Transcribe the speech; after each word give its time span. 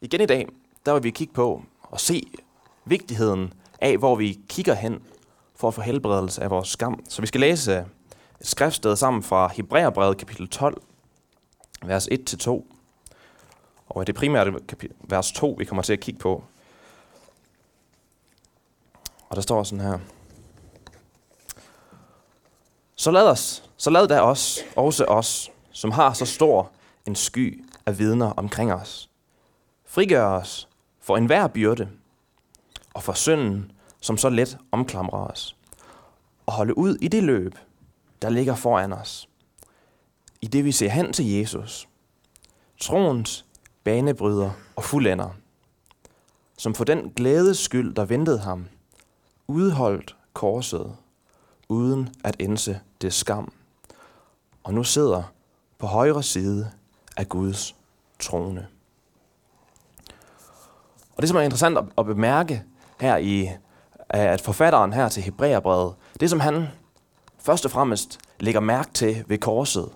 igen 0.00 0.20
i 0.20 0.26
dag, 0.26 0.48
der 0.86 0.92
vil 0.92 1.02
vi 1.02 1.10
kigge 1.10 1.34
på 1.34 1.62
og 1.82 2.00
se 2.00 2.32
vigtigheden 2.84 3.52
af, 3.80 3.98
hvor 3.98 4.16
vi 4.16 4.40
kigger 4.48 4.74
hen 4.74 5.02
for 5.54 5.68
at 5.68 5.74
få 5.74 5.80
helbredelse 5.80 6.42
af 6.42 6.50
vores 6.50 6.68
skam. 6.68 7.04
Så 7.08 7.22
vi 7.22 7.26
skal 7.26 7.40
læse 7.40 7.86
et 8.40 8.46
skriftsted 8.46 8.96
sammen 8.96 9.22
fra 9.22 9.50
Hebræerbrevet 9.56 10.16
kapitel 10.16 10.48
12, 10.48 10.82
vers 11.84 12.08
1-2. 12.08 12.50
Og 13.88 14.06
det 14.06 14.12
er 14.12 14.18
primært 14.18 14.48
vers 15.00 15.32
2, 15.32 15.56
vi 15.58 15.64
kommer 15.64 15.82
til 15.82 15.92
at 15.92 16.00
kigge 16.00 16.20
på. 16.20 16.44
Og 19.28 19.36
der 19.36 19.42
står 19.42 19.62
sådan 19.62 19.84
her. 19.84 19.98
Så 22.96 23.10
lad 23.10 23.28
os, 23.28 23.70
så 23.76 23.90
lad 23.90 24.08
da 24.08 24.20
os, 24.20 24.58
også 24.76 25.04
os, 25.04 25.50
som 25.70 25.90
har 25.90 26.12
så 26.12 26.26
stor 26.26 26.70
en 27.06 27.14
sky 27.14 27.64
af 27.86 27.98
vidner 27.98 28.30
omkring 28.30 28.72
os. 28.72 29.09
Frigør 29.92 30.24
os 30.24 30.68
for 31.00 31.16
enhver 31.16 31.46
byrde 31.46 31.88
og 32.94 33.02
for 33.02 33.12
synden, 33.12 33.72
som 34.00 34.16
så 34.16 34.28
let 34.28 34.58
omklamrer 34.72 35.26
os. 35.26 35.56
Og 36.46 36.52
holde 36.52 36.78
ud 36.78 36.96
i 37.00 37.08
det 37.08 37.22
løb, 37.22 37.54
der 38.22 38.28
ligger 38.28 38.54
foran 38.54 38.92
os. 38.92 39.28
I 40.40 40.46
det 40.46 40.64
vi 40.64 40.72
ser 40.72 40.88
hen 40.88 41.12
til 41.12 41.30
Jesus, 41.30 41.88
troens 42.80 43.46
banebryder 43.84 44.50
og 44.76 44.84
fuldender, 44.84 45.30
som 46.56 46.74
for 46.74 46.84
den 46.84 47.12
glædes 47.16 47.58
skyld, 47.58 47.94
der 47.94 48.04
ventede 48.04 48.38
ham, 48.38 48.68
udholdt 49.46 50.16
korset, 50.32 50.96
uden 51.68 52.14
at 52.24 52.36
indse 52.38 52.80
det 53.00 53.12
skam, 53.12 53.52
og 54.62 54.74
nu 54.74 54.84
sidder 54.84 55.22
på 55.78 55.86
højre 55.86 56.22
side 56.22 56.70
af 57.16 57.28
Guds 57.28 57.76
trone. 58.18 58.68
Og 61.16 61.22
det, 61.22 61.28
som 61.28 61.38
er 61.38 61.40
interessant 61.40 61.78
at 61.98 62.06
bemærke 62.06 62.62
her 63.00 63.16
i 63.16 63.48
at 64.08 64.40
forfatteren 64.40 64.92
her 64.92 65.08
til 65.08 65.22
Hebræerbrevet, 65.22 65.94
det 66.20 66.30
som 66.30 66.40
han 66.40 66.68
først 67.38 67.64
og 67.64 67.70
fremmest 67.70 68.18
lægger 68.40 68.60
mærke 68.60 68.90
til 68.94 69.24
ved 69.26 69.38
korset, 69.38 69.88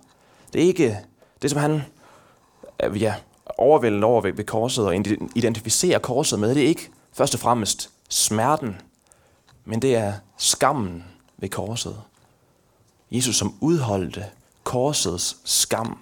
det 0.53 0.63
er 0.63 0.67
ikke 0.67 0.99
det, 1.43 1.51
som 1.51 1.61
han 1.61 1.83
øh, 2.83 3.03
ja, 3.03 3.15
overvældende 3.59 4.07
over 4.07 4.21
ved, 4.21 4.33
ved 4.33 4.45
korset 4.45 4.87
og 4.87 4.95
identificerer 5.35 5.99
korset 5.99 6.39
med, 6.39 6.55
det 6.55 6.63
er 6.63 6.69
ikke 6.69 6.91
først 7.13 7.35
og 7.35 7.41
fremmest 7.41 7.91
smerten, 8.09 8.81
men 9.65 9.83
det 9.83 9.97
er 9.97 10.13
skammen 10.37 11.05
ved 11.37 11.49
korset. 11.49 12.01
Jesus 13.11 13.37
som 13.37 13.55
udholdte 13.61 14.25
korsets 14.65 15.37
skam. 15.45 15.99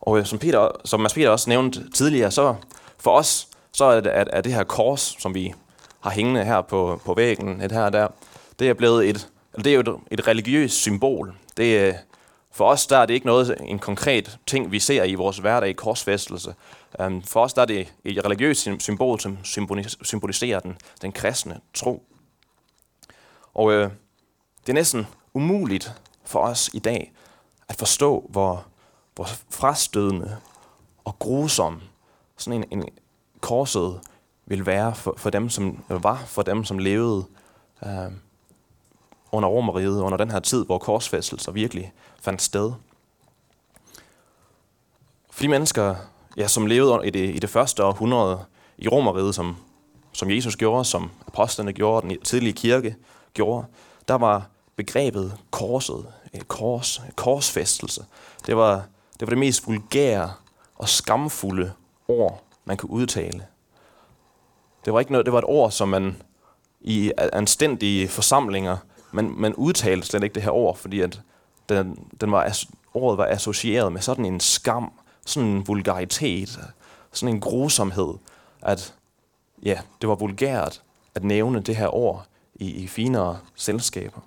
Og 0.00 0.26
som, 0.26 0.38
Peter, 0.38 0.68
som 0.84 1.00
Mads 1.00 1.14
Peter 1.14 1.30
også 1.30 1.50
nævnte 1.50 1.90
tidligere, 1.90 2.30
så 2.30 2.54
for 2.98 3.10
os, 3.10 3.48
så 3.72 3.84
er 3.84 4.00
det, 4.00 4.10
at, 4.10 4.28
at 4.32 4.44
det 4.44 4.54
her 4.54 4.64
kors, 4.64 5.16
som 5.18 5.34
vi 5.34 5.54
har 6.00 6.10
hængende 6.10 6.44
her 6.44 6.62
på, 6.62 7.00
på 7.04 7.14
væggen, 7.14 7.60
et 7.60 7.72
her 7.72 7.90
der, 7.90 8.08
det 8.58 8.68
er 8.68 8.74
blevet 8.74 9.08
et, 9.08 9.28
det 9.56 9.66
er 9.66 9.74
jo 9.74 9.80
et, 9.80 9.96
et 10.10 10.28
religiøst 10.28 10.74
symbol. 10.74 11.34
Det, 11.56 11.80
øh, 11.80 11.94
for 12.52 12.68
os 12.68 12.86
der 12.86 12.98
er 12.98 13.06
det 13.06 13.14
ikke 13.14 13.26
noget, 13.26 13.56
en 13.60 13.78
konkret 13.78 14.38
ting, 14.46 14.72
vi 14.72 14.78
ser 14.78 15.04
i 15.04 15.14
vores 15.14 15.38
hverdag 15.38 15.68
i 15.68 15.72
korsfæstelse. 15.72 16.54
Um, 16.98 17.22
for 17.22 17.44
os 17.44 17.52
der 17.52 17.62
er 17.62 17.66
det 17.66 17.92
et 18.04 18.24
religiøst 18.24 18.68
symbol, 18.78 19.20
som 19.20 19.38
symboliserer 20.02 20.60
den, 20.60 20.76
den 21.02 21.12
kristne 21.12 21.60
tro. 21.74 22.02
Og 23.54 23.72
øh, 23.72 23.90
det 24.60 24.68
er 24.68 24.74
næsten 24.74 25.06
umuligt 25.34 25.92
for 26.24 26.40
os 26.40 26.70
i 26.72 26.78
dag 26.78 27.12
at 27.68 27.76
forstå, 27.76 28.26
hvor, 28.30 28.66
hvor 29.14 29.28
frastødende 29.50 30.36
og 31.04 31.18
grusom 31.18 31.80
sådan 32.36 32.64
en, 32.70 32.78
en 32.78 32.88
korset 33.40 34.00
vil 34.46 34.66
være 34.66 34.94
for, 34.94 35.14
for 35.16 35.30
dem, 35.30 35.48
som 35.48 35.84
var 35.88 36.22
for 36.26 36.42
dem, 36.42 36.64
som 36.64 36.78
levede 36.78 37.24
øh, 37.86 38.12
under 39.32 39.48
Romeriet, 39.48 40.00
under 40.00 40.18
den 40.18 40.30
her 40.30 40.40
tid, 40.40 40.64
hvor 40.64 40.78
korsfæstelser 40.78 41.52
virkelig 41.52 41.92
fandt 42.20 42.42
sted. 42.42 42.72
For 45.30 45.42
de 45.42 45.48
mennesker, 45.48 45.94
ja, 46.36 46.48
som 46.48 46.66
levede 46.66 47.06
i 47.06 47.10
det, 47.10 47.34
i 47.34 47.38
det 47.38 47.50
første 47.50 47.84
århundrede 47.84 48.44
i 48.78 48.88
Romeriet, 48.88 49.34
som, 49.34 49.56
som 50.12 50.30
Jesus 50.30 50.56
gjorde, 50.56 50.84
som 50.84 51.10
apostlene 51.26 51.72
gjorde, 51.72 52.08
den 52.08 52.20
tidlige 52.20 52.52
kirke 52.52 52.96
gjorde, 53.34 53.66
der 54.08 54.14
var 54.14 54.46
begrebet 54.76 55.36
korset, 55.50 56.06
et 56.32 56.48
kors, 56.48 56.98
et 56.98 57.16
korsfæstelse. 57.16 58.04
Det 58.46 58.56
var, 58.56 58.74
det 59.12 59.20
var 59.20 59.26
det 59.26 59.38
mest 59.38 59.66
vulgære 59.66 60.32
og 60.74 60.88
skamfulde 60.88 61.72
ord, 62.08 62.42
man 62.64 62.76
kunne 62.76 62.90
udtale. 62.90 63.46
Det 64.84 64.92
var 64.92 65.00
ikke 65.00 65.12
noget, 65.12 65.26
det 65.26 65.32
var 65.32 65.38
et 65.38 65.44
ord, 65.44 65.70
som 65.70 65.88
man 65.88 66.22
i 66.80 67.12
anstændige 67.32 68.08
forsamlinger, 68.08 68.76
man, 69.12 69.34
man 69.36 69.54
udtalte 69.54 70.06
slet 70.06 70.22
ikke 70.22 70.34
det 70.34 70.42
her 70.42 70.50
ord, 70.50 70.76
fordi 70.76 71.00
at 71.00 71.20
den, 71.68 72.08
den 72.20 72.32
var, 72.32 72.58
ordet 72.94 73.18
var 73.18 73.26
associeret 73.26 73.92
med 73.92 74.00
sådan 74.00 74.24
en 74.24 74.40
skam, 74.40 74.92
sådan 75.26 75.48
en 75.48 75.68
vulgaritet, 75.68 76.60
sådan 77.12 77.34
en 77.34 77.40
grusomhed, 77.40 78.14
at 78.62 78.94
ja, 79.62 79.80
det 80.00 80.08
var 80.08 80.14
vulgært 80.14 80.82
at 81.14 81.24
nævne 81.24 81.60
det 81.60 81.76
her 81.76 81.94
ord 81.94 82.26
i, 82.54 82.70
i 82.70 82.86
finere 82.86 83.38
selskaber. 83.54 84.20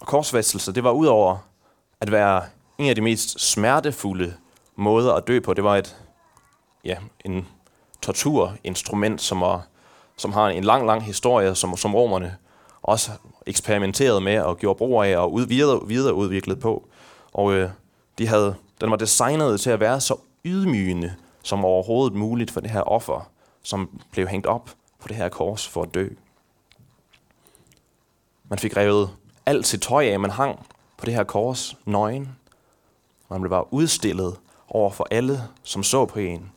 Og 0.00 0.06
korsfæstelse, 0.06 0.72
det 0.72 0.84
var 0.84 0.90
udover 0.90 1.38
at 2.00 2.12
være 2.12 2.44
en 2.78 2.88
af 2.88 2.94
de 2.94 3.00
mest 3.00 3.40
smertefulde 3.40 4.34
måder 4.76 5.14
at 5.14 5.26
dø 5.26 5.40
på. 5.40 5.54
Det 5.54 5.64
var 5.64 5.76
et, 5.76 5.96
ja, 6.84 6.96
en 7.24 7.48
torturinstrument, 8.02 9.20
som, 9.20 9.40
var, 9.40 9.66
som 10.16 10.32
har 10.32 10.48
en 10.48 10.64
lang, 10.64 10.86
lang 10.86 11.02
historie, 11.04 11.54
som, 11.54 11.76
som 11.76 11.94
romerne 11.94 12.36
også 12.82 13.10
eksperimenterede 13.46 14.20
med 14.20 14.40
og 14.40 14.58
gjorde 14.58 14.78
brug 14.78 15.02
af 15.02 15.16
og 15.16 15.32
ud, 15.32 15.46
videre, 15.46 15.80
videreudviklet 15.86 16.60
på. 16.60 16.88
Og 17.32 17.52
øh, 17.52 17.70
de 18.18 18.26
havde, 18.26 18.54
den 18.80 18.90
var 18.90 18.96
designet 18.96 19.60
til 19.60 19.70
at 19.70 19.80
være 19.80 20.00
så 20.00 20.16
ydmygende 20.44 21.14
som 21.42 21.64
overhovedet 21.64 22.16
muligt 22.16 22.50
for 22.50 22.60
det 22.60 22.70
her 22.70 22.80
offer, 22.80 23.30
som 23.62 24.00
blev 24.10 24.26
hængt 24.26 24.46
op 24.46 24.70
på 24.98 25.08
det 25.08 25.16
her 25.16 25.28
kors 25.28 25.68
for 25.68 25.82
at 25.82 25.94
dø. 25.94 26.08
Man 28.48 28.58
fik 28.58 28.76
revet 28.76 29.10
alt 29.46 29.66
sit 29.66 29.82
tøj 29.82 30.04
af, 30.04 30.20
man 30.20 30.30
hang 30.30 30.66
på 30.96 31.06
det 31.06 31.14
her 31.14 31.24
kors 31.24 31.76
nøgen. 31.84 32.36
Man 33.30 33.40
blev 33.40 33.50
bare 33.50 33.72
udstillet 33.72 34.36
over 34.68 34.90
for 34.90 35.06
alle, 35.10 35.42
som 35.62 35.82
så 35.82 36.06
på 36.06 36.18
en. 36.18 36.52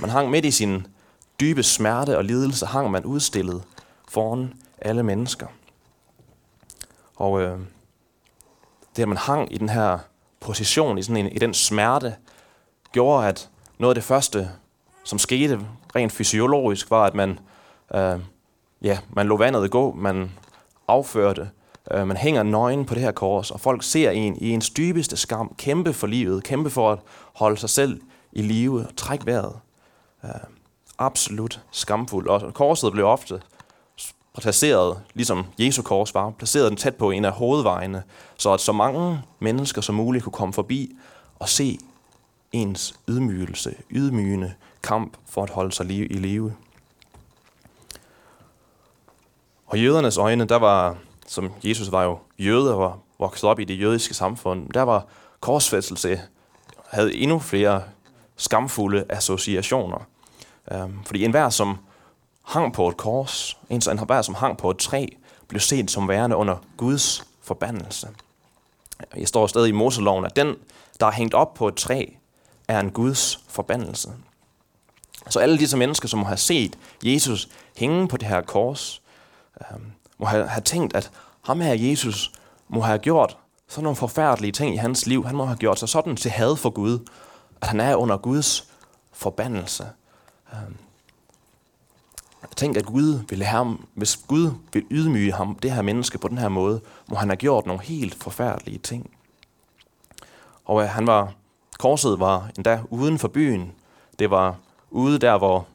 Man 0.00 0.10
hang 0.10 0.30
midt 0.30 0.44
i 0.44 0.50
sin 0.50 0.86
dybe 1.40 1.62
smerte 1.62 2.16
og 2.16 2.24
lidelse, 2.24 2.66
hang 2.66 2.90
man 2.90 3.04
udstillet 3.04 3.62
foran 4.08 4.54
alle 4.78 5.02
mennesker. 5.02 5.46
Og 7.16 7.40
øh, 7.40 7.58
det, 8.96 9.02
at 9.02 9.08
man 9.08 9.16
hang 9.16 9.54
i 9.54 9.58
den 9.58 9.68
her 9.68 9.98
position, 10.40 10.98
i, 10.98 11.02
sådan 11.02 11.26
en, 11.26 11.32
i 11.32 11.38
den 11.38 11.54
smerte, 11.54 12.16
gjorde, 12.92 13.28
at 13.28 13.48
noget 13.78 13.90
af 13.90 13.94
det 13.94 14.04
første, 14.04 14.50
som 15.04 15.18
skete 15.18 15.60
rent 15.96 16.12
fysiologisk, 16.12 16.90
var, 16.90 17.04
at 17.04 17.14
man, 17.14 17.38
øh, 17.94 18.20
ja, 18.82 18.98
man 19.10 19.26
lå 19.26 19.36
vandet 19.36 19.70
gå, 19.70 19.92
man 19.92 20.32
afførte, 20.88 21.50
Øh, 21.90 22.06
man 22.06 22.16
hænger 22.16 22.42
nøgen 22.42 22.84
på 22.84 22.94
det 22.94 23.02
her 23.02 23.12
kors, 23.12 23.50
og 23.50 23.60
folk 23.60 23.82
ser 23.82 24.10
en 24.10 24.36
i 24.36 24.50
ens 24.50 24.70
dybeste 24.70 25.16
skam, 25.16 25.54
kæmpe 25.58 25.92
for 25.92 26.06
livet, 26.06 26.44
kæmpe 26.44 26.70
for 26.70 26.92
at 26.92 26.98
holde 27.34 27.56
sig 27.56 27.70
selv 27.70 28.00
i 28.32 28.42
live 28.42 28.80
og 28.80 28.96
trække 28.96 29.26
vejret. 29.26 29.56
Øh, 30.24 30.30
absolut 30.98 31.60
skamfuldt. 31.70 32.28
Og 32.28 32.54
korset 32.54 32.92
blev 32.92 33.06
ofte 33.06 33.40
placeret, 34.40 35.00
ligesom 35.14 35.46
Jesu 35.58 35.82
kors 35.82 36.14
var, 36.14 36.30
placeret 36.30 36.70
den 36.70 36.76
tæt 36.76 36.94
på 36.94 37.10
en 37.10 37.24
af 37.24 37.32
hovedvejene, 37.32 38.02
så 38.36 38.52
at 38.52 38.60
så 38.60 38.72
mange 38.72 39.22
mennesker 39.38 39.80
som 39.80 39.94
muligt 39.94 40.24
kunne 40.24 40.32
komme 40.32 40.52
forbi 40.52 40.96
og 41.38 41.48
se 41.48 41.78
ens 42.52 42.94
ydmygelse, 43.08 43.74
ydmygende 43.90 44.54
kamp 44.82 45.16
for 45.26 45.42
at 45.42 45.50
holde 45.50 45.72
sig 45.72 45.90
i 45.90 46.14
live. 46.14 46.54
Og 49.66 49.82
jødernes 49.82 50.18
øjne, 50.18 50.44
der 50.44 50.56
var, 50.56 50.96
som 51.28 51.52
Jesus 51.64 51.92
var 51.92 52.04
jo 52.04 52.18
jøde 52.38 52.74
og 52.74 52.80
var 52.80 52.98
vokset 53.18 53.50
op 53.50 53.60
i 53.60 53.64
det 53.64 53.80
jødiske 53.80 54.14
samfund, 54.14 54.68
der 54.68 54.82
var 54.82 55.06
korsfæstelse, 55.40 56.20
havde 56.88 57.14
endnu 57.14 57.38
flere 57.38 57.82
skamfulde 58.36 59.04
associationer. 59.08 59.98
Um, 60.74 61.00
fordi 61.06 61.24
enhver, 61.24 61.48
som 61.48 61.78
hang 62.44 62.72
på 62.72 62.88
et 62.88 62.96
kors, 62.96 63.58
en 63.70 63.82
enhver, 63.90 64.22
som 64.22 64.34
hang 64.34 64.58
på 64.58 64.70
et 64.70 64.78
træ, 64.78 65.06
blev 65.48 65.60
set 65.60 65.90
som 65.90 66.08
værende 66.08 66.36
under 66.36 66.56
Guds 66.76 67.26
forbandelse. 67.42 68.08
Jeg 69.16 69.28
står 69.28 69.46
stadig 69.46 69.68
i 69.68 69.72
Moseloven, 69.72 70.24
at 70.24 70.36
den, 70.36 70.56
der 71.00 71.06
er 71.06 71.10
hængt 71.10 71.34
op 71.34 71.54
på 71.54 71.68
et 71.68 71.74
træ, 71.74 72.06
er 72.68 72.80
en 72.80 72.90
Guds 72.90 73.40
forbandelse. 73.48 74.12
Så 75.30 75.38
alle 75.40 75.58
disse 75.58 75.76
mennesker, 75.76 76.08
som 76.08 76.22
har 76.22 76.36
set 76.36 76.78
Jesus 77.04 77.48
hænge 77.76 78.08
på 78.08 78.16
det 78.16 78.28
her 78.28 78.40
kors, 78.40 79.02
øh, 79.60 79.78
må 80.18 80.26
have, 80.26 80.48
have 80.48 80.62
tænkt, 80.62 80.96
at 80.96 81.10
ham 81.42 81.60
her 81.60 81.74
Jesus 81.74 82.32
må 82.68 82.80
have 82.80 82.98
gjort 82.98 83.36
sådan 83.68 83.82
nogle 83.82 83.96
forfærdelige 83.96 84.52
ting 84.52 84.74
i 84.74 84.78
hans 84.78 85.06
liv. 85.06 85.26
Han 85.26 85.36
må 85.36 85.44
have 85.44 85.56
gjort 85.56 85.78
sig 85.78 85.88
sådan 85.88 86.16
til 86.16 86.30
had 86.30 86.56
for 86.56 86.70
Gud, 86.70 86.98
at 87.60 87.68
han 87.68 87.80
er 87.80 87.96
under 87.96 88.16
Guds 88.16 88.68
forbandelse. 89.12 89.86
Øhm, 90.52 90.76
tænk, 92.58 92.76
at 92.76 92.86
Gud 92.86 93.20
ville 93.28 93.44
have 93.44 93.64
ham, 93.64 93.86
hvis 93.94 94.16
Gud 94.16 94.50
vil 94.72 94.84
ydmyge 94.90 95.32
ham, 95.32 95.54
det 95.54 95.72
her 95.72 95.82
menneske 95.82 96.18
på 96.18 96.28
den 96.28 96.38
her 96.38 96.48
måde, 96.48 96.80
må 97.08 97.16
han 97.16 97.28
have 97.28 97.36
gjort 97.36 97.66
nogle 97.66 97.82
helt 97.82 98.14
forfærdelige 98.14 98.78
ting. 98.78 99.10
Og 100.64 100.82
øh, 100.82 100.88
han 100.88 101.06
var, 101.06 101.32
korset 101.78 102.20
var 102.20 102.50
endda 102.56 102.80
uden 102.90 103.18
for 103.18 103.28
byen. 103.28 103.72
Det 104.18 104.30
var 104.30 104.56
ude 104.90 105.18
der, 105.18 105.38
hvor 105.38 105.66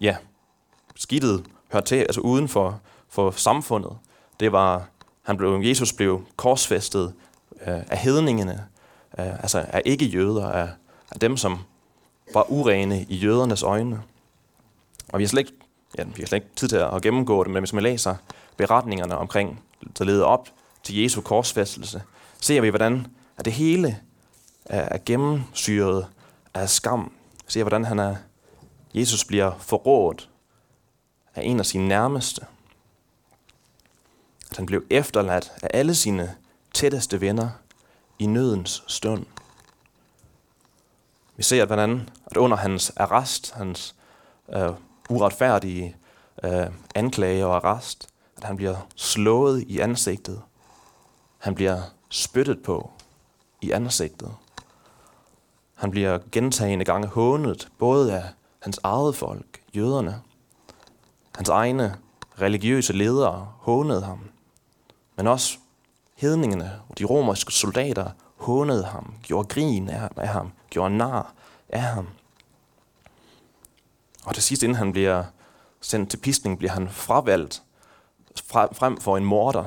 ja, 0.00 0.16
skidtet 0.96 1.44
hørte 1.72 1.86
til, 1.86 1.96
altså 1.96 2.20
uden 2.20 2.48
for, 2.48 2.80
for 3.18 3.30
samfundet. 3.30 3.98
Det 4.40 4.52
var, 4.52 4.88
han 5.22 5.36
blev, 5.36 5.60
Jesus 5.64 5.92
blev 5.92 6.24
korsfæstet 6.36 7.14
øh, 7.66 7.80
af 7.90 7.98
hedningene, 7.98 8.66
øh, 9.18 9.32
altså 9.34 9.66
af 9.68 9.82
ikke-jøder, 9.84 10.46
af, 10.46 10.68
af 11.10 11.20
dem, 11.20 11.36
som 11.36 11.58
var 12.34 12.50
urene 12.50 13.06
i 13.08 13.16
jødernes 13.16 13.62
øjne. 13.62 14.02
Og 15.08 15.18
vi 15.18 15.24
har 15.24 15.28
slet 15.28 15.40
ikke, 15.40 15.52
ja, 15.98 16.04
vi 16.04 16.22
har 16.22 16.26
slet 16.26 16.36
ikke 16.36 16.54
tid 16.56 16.68
til 16.68 16.76
at 16.76 17.02
gennemgå 17.02 17.44
det, 17.44 17.52
men 17.52 17.60
hvis 17.60 17.72
man 17.72 17.82
læser 17.82 18.14
beretningerne 18.56 19.18
omkring, 19.18 19.64
der 19.98 20.04
leder 20.04 20.24
op 20.24 20.48
til 20.82 21.02
Jesu 21.02 21.20
korsfæstelse, 21.20 22.02
ser 22.40 22.60
vi, 22.60 22.68
hvordan 22.68 23.06
at 23.36 23.44
det 23.44 23.52
hele 23.52 24.00
er 24.64 24.98
gennemsyret 25.06 26.06
af 26.54 26.68
skam. 26.68 27.12
Ser, 27.46 27.62
hvordan 27.62 27.84
han 27.84 27.98
er, 27.98 28.16
Jesus 28.94 29.24
bliver 29.24 29.52
forrådt 29.58 30.28
af 31.34 31.42
en 31.44 31.58
af 31.58 31.66
sine 31.66 31.88
nærmeste. 31.88 32.46
At 34.50 34.56
han 34.56 34.66
blev 34.66 34.84
efterladt 34.90 35.52
af 35.62 35.68
alle 35.74 35.94
sine 35.94 36.34
tætteste 36.74 37.20
venner 37.20 37.48
i 38.18 38.26
nødens 38.26 38.82
stund. 38.86 39.26
Vi 41.36 41.42
ser, 41.42 41.62
at, 41.62 41.68
hvordan 41.68 42.10
at 42.26 42.36
under 42.36 42.56
hans 42.56 42.90
arrest, 42.90 43.52
hans 43.52 43.94
øh, 44.52 44.70
uretfærdige 45.08 45.96
øh, 46.44 46.66
anklage 46.94 47.46
og 47.46 47.56
arrest, 47.56 48.08
at 48.36 48.44
han 48.44 48.56
bliver 48.56 48.76
slået 48.96 49.62
i 49.62 49.78
ansigtet. 49.78 50.42
Han 51.38 51.54
bliver 51.54 51.82
spyttet 52.08 52.62
på 52.62 52.90
i 53.60 53.70
ansigtet. 53.70 54.30
Han 55.74 55.90
bliver 55.90 56.18
gentagende 56.32 56.84
gange 56.84 57.08
hånet, 57.08 57.68
både 57.78 58.14
af 58.16 58.24
hans 58.58 58.80
eget 58.82 59.16
folk, 59.16 59.62
jøderne. 59.74 60.22
Hans 61.34 61.48
egne 61.48 61.96
religiøse 62.40 62.92
ledere 62.92 63.52
hånede 63.58 64.02
ham. 64.02 64.18
Men 65.18 65.26
også 65.26 65.58
hedningene 66.14 66.80
og 66.88 66.98
de 66.98 67.04
romerske 67.04 67.52
soldater 67.52 68.10
hånede 68.36 68.84
ham, 68.84 69.14
gjorde 69.22 69.48
grin 69.48 69.88
af 69.88 70.28
ham, 70.28 70.52
gjorde 70.70 70.96
nar 70.96 71.32
af 71.68 71.82
ham. 71.82 72.08
Og 74.24 74.34
til 74.34 74.42
sidst, 74.42 74.62
inden 74.62 74.76
han 74.76 74.92
bliver 74.92 75.24
sendt 75.80 76.10
til 76.10 76.16
piskning, 76.16 76.58
bliver 76.58 76.72
han 76.72 76.88
fravalgt 76.88 77.62
frem 78.50 79.00
for 79.00 79.16
en 79.16 79.24
morder. 79.24 79.64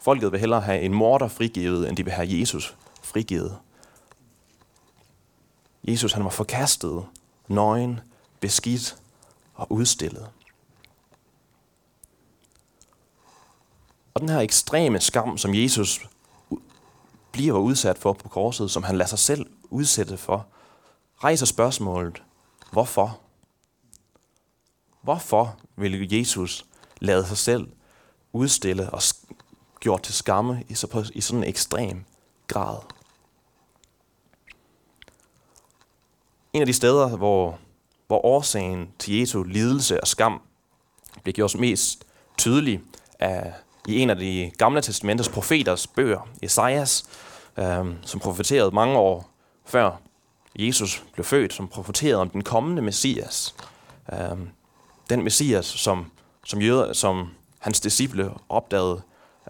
Folket 0.00 0.32
vil 0.32 0.40
hellere 0.40 0.60
have 0.60 0.80
en 0.80 0.94
morder 0.94 1.28
frigivet, 1.28 1.88
end 1.88 1.96
de 1.96 2.04
vil 2.04 2.12
have 2.12 2.40
Jesus 2.40 2.76
frigivet. 3.02 3.58
Jesus 5.84 6.12
han 6.12 6.24
var 6.24 6.30
forkastet, 6.30 7.06
nøgen, 7.48 8.00
beskidt 8.40 8.96
og 9.54 9.72
udstillet. 9.72 10.28
Og 14.18 14.22
den 14.22 14.28
her 14.28 14.40
ekstreme 14.40 15.00
skam, 15.00 15.38
som 15.38 15.54
Jesus 15.54 16.08
bliver 17.32 17.58
udsat 17.58 17.98
for 17.98 18.12
på 18.12 18.28
korset, 18.28 18.70
som 18.70 18.82
han 18.82 18.96
lader 18.98 19.08
sig 19.08 19.18
selv 19.18 19.46
udsætte 19.70 20.16
for, 20.16 20.46
rejser 21.16 21.46
spørgsmålet, 21.46 22.22
hvorfor? 22.72 23.20
Hvorfor 25.02 25.58
vil 25.76 26.12
Jesus 26.12 26.66
lade 27.00 27.26
sig 27.26 27.38
selv 27.38 27.68
udstille 28.32 28.90
og 28.90 29.02
gjort 29.80 30.02
til 30.02 30.14
skamme 30.14 30.64
i, 30.68 30.74
så 30.74 30.86
på, 30.86 31.02
i 31.14 31.20
sådan 31.20 31.42
en 31.42 31.48
ekstrem 31.48 32.04
grad? 32.46 32.78
En 36.52 36.60
af 36.60 36.66
de 36.66 36.74
steder, 36.74 37.16
hvor, 37.16 37.58
hvor 38.06 38.24
årsagen 38.24 38.92
til 38.98 39.18
Jesu 39.18 39.42
lidelse 39.42 40.00
og 40.00 40.08
skam 40.08 40.40
bliver 41.22 41.34
gjort 41.34 41.58
mest 41.58 42.06
tydelig 42.38 42.80
er 43.18 43.52
i 43.88 43.98
en 43.98 44.10
af 44.10 44.16
de 44.16 44.50
gamle 44.58 44.80
testamentets 44.80 45.28
profeters 45.28 45.86
bøger, 45.86 46.28
Esajas, 46.42 47.04
øh, 47.56 47.86
som 48.02 48.20
profeterede 48.20 48.70
mange 48.70 48.98
år 48.98 49.30
før 49.64 49.96
Jesus 50.58 51.04
blev 51.12 51.24
født, 51.24 51.52
som 51.52 51.68
profeterede 51.68 52.20
om 52.20 52.30
den 52.30 52.42
kommende 52.44 52.82
Messias. 52.82 53.54
Øh, 54.12 54.38
den 55.10 55.24
Messias, 55.24 55.66
som, 55.66 56.10
som, 56.44 56.60
jøder, 56.60 56.92
som 56.92 57.28
hans 57.58 57.80
disciple 57.80 58.30
opdagede, 58.48 59.02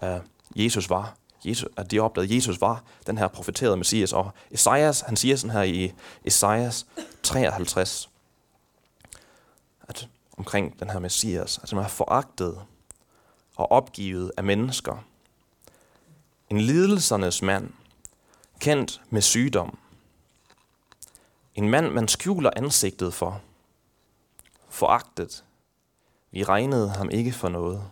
øh, 0.03 0.19
Jesus 0.55 0.89
var. 0.89 1.15
Jesus, 1.45 1.69
at 1.77 1.91
de 1.91 1.99
opdagede, 1.99 2.29
at 2.29 2.35
Jesus 2.35 2.61
var 2.61 2.83
den 3.07 3.17
her 3.17 3.27
profeterede 3.27 3.77
Messias. 3.77 4.13
Og 4.13 4.31
Esajas, 4.51 5.01
han 5.01 5.15
siger 5.15 5.35
sådan 5.35 5.55
her 5.55 5.63
i 5.63 5.93
Esajas 6.25 6.85
53, 7.23 8.09
at 9.81 10.07
omkring 10.37 10.79
den 10.79 10.89
her 10.89 10.99
Messias, 10.99 11.59
at 11.63 11.69
han 11.69 11.79
er 11.79 11.87
foragtet 11.87 12.57
og 13.59 13.71
opgivet 13.71 14.31
af 14.37 14.43
mennesker. 14.43 15.03
En 16.49 16.61
lidelsernes 16.61 17.41
mand, 17.41 17.73
kendt 18.59 19.01
med 19.09 19.21
sygdom. 19.21 19.77
En 21.55 21.69
mand, 21.69 21.91
man 21.91 22.07
skjuler 22.07 22.51
ansigtet 22.55 23.13
for. 23.13 23.41
Foragtet. 24.69 25.43
Vi 26.31 26.43
regnede 26.43 26.89
ham 26.89 27.09
ikke 27.09 27.31
for 27.31 27.49
noget. 27.49 27.83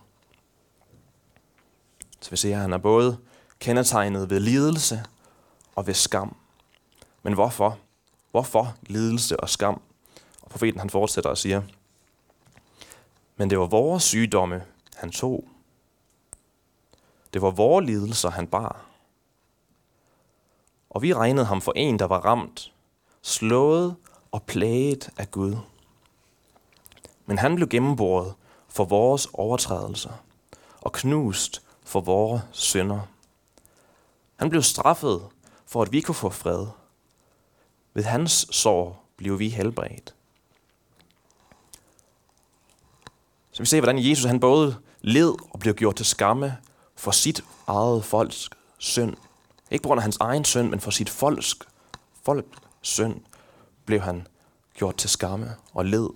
Så 2.21 2.29
vi 2.29 2.37
ser, 2.37 2.55
at 2.55 2.61
han 2.61 2.73
er 2.73 2.77
både 2.77 3.17
kendetegnet 3.59 4.29
ved 4.29 4.39
lidelse 4.39 5.03
og 5.75 5.87
ved 5.87 5.93
skam. 5.93 6.35
Men 7.23 7.33
hvorfor? 7.33 7.77
Hvorfor 8.31 8.75
lidelse 8.81 9.39
og 9.39 9.49
skam? 9.49 9.81
Og 10.41 10.49
profeten 10.49 10.79
han 10.79 10.89
fortsætter 10.89 11.29
og 11.29 11.37
siger, 11.37 11.61
men 13.35 13.49
det 13.49 13.59
var 13.59 13.65
vores 13.65 14.03
sygdomme, 14.03 14.63
han 14.95 15.11
tog. 15.11 15.49
Det 17.33 17.41
var 17.41 17.51
vores 17.51 17.85
lidelser, 17.85 18.29
han 18.29 18.47
bar. 18.47 18.85
Og 20.89 21.01
vi 21.01 21.13
regnede 21.13 21.45
ham 21.45 21.61
for 21.61 21.73
en, 21.75 21.99
der 21.99 22.05
var 22.05 22.19
ramt, 22.19 22.73
slået 23.21 23.95
og 24.31 24.43
plaget 24.43 25.09
af 25.17 25.31
Gud. 25.31 25.55
Men 27.25 27.37
han 27.37 27.55
blev 27.55 27.67
gennemboret 27.67 28.33
for 28.69 28.85
vores 28.85 29.27
overtrædelser 29.33 30.11
og 30.81 30.91
knust 30.91 31.61
for 31.83 32.01
vores 32.01 32.41
synder. 32.51 32.99
Han 34.35 34.49
blev 34.49 34.61
straffet 34.61 35.21
for, 35.65 35.81
at 35.81 35.91
vi 35.91 36.01
kunne 36.01 36.15
få 36.15 36.29
fred. 36.29 36.67
Ved 37.93 38.03
hans 38.03 38.47
sår 38.51 39.03
blev 39.17 39.39
vi 39.39 39.49
helbredt. 39.49 40.15
Så 43.51 43.63
vi 43.63 43.65
ser, 43.65 43.81
hvordan 43.81 44.09
Jesus 44.09 44.25
han 44.25 44.39
både 44.39 44.77
led 45.01 45.35
og 45.53 45.59
blev 45.59 45.73
gjort 45.73 45.95
til 45.95 46.05
skamme 46.05 46.57
for 46.97 47.11
sit 47.11 47.43
eget 47.67 48.05
folks 48.05 48.49
synd. 48.77 49.15
Ikke 49.71 49.83
på 49.83 49.87
grund 49.87 49.99
af 49.99 50.03
hans 50.03 50.17
egen 50.19 50.45
synd, 50.45 50.69
men 50.69 50.79
for 50.79 50.91
sit 50.91 51.09
folks, 51.09 51.55
folks 52.25 52.57
synd 52.81 53.21
blev 53.85 53.99
han 54.01 54.27
gjort 54.77 54.95
til 54.95 55.09
skamme 55.09 55.55
og 55.73 55.85
led. 55.85 56.09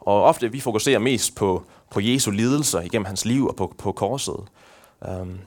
Og 0.00 0.22
ofte 0.24 0.52
vi 0.52 0.60
fokuserer 0.60 0.98
mest 0.98 1.34
på, 1.34 1.64
på 1.90 2.00
Jesu 2.00 2.30
lidelser 2.30 2.80
igennem 2.80 3.06
hans 3.06 3.24
liv 3.24 3.46
og 3.46 3.56
på, 3.56 3.74
på 3.78 3.92
korset. 3.92 4.44
Um, 5.00 5.38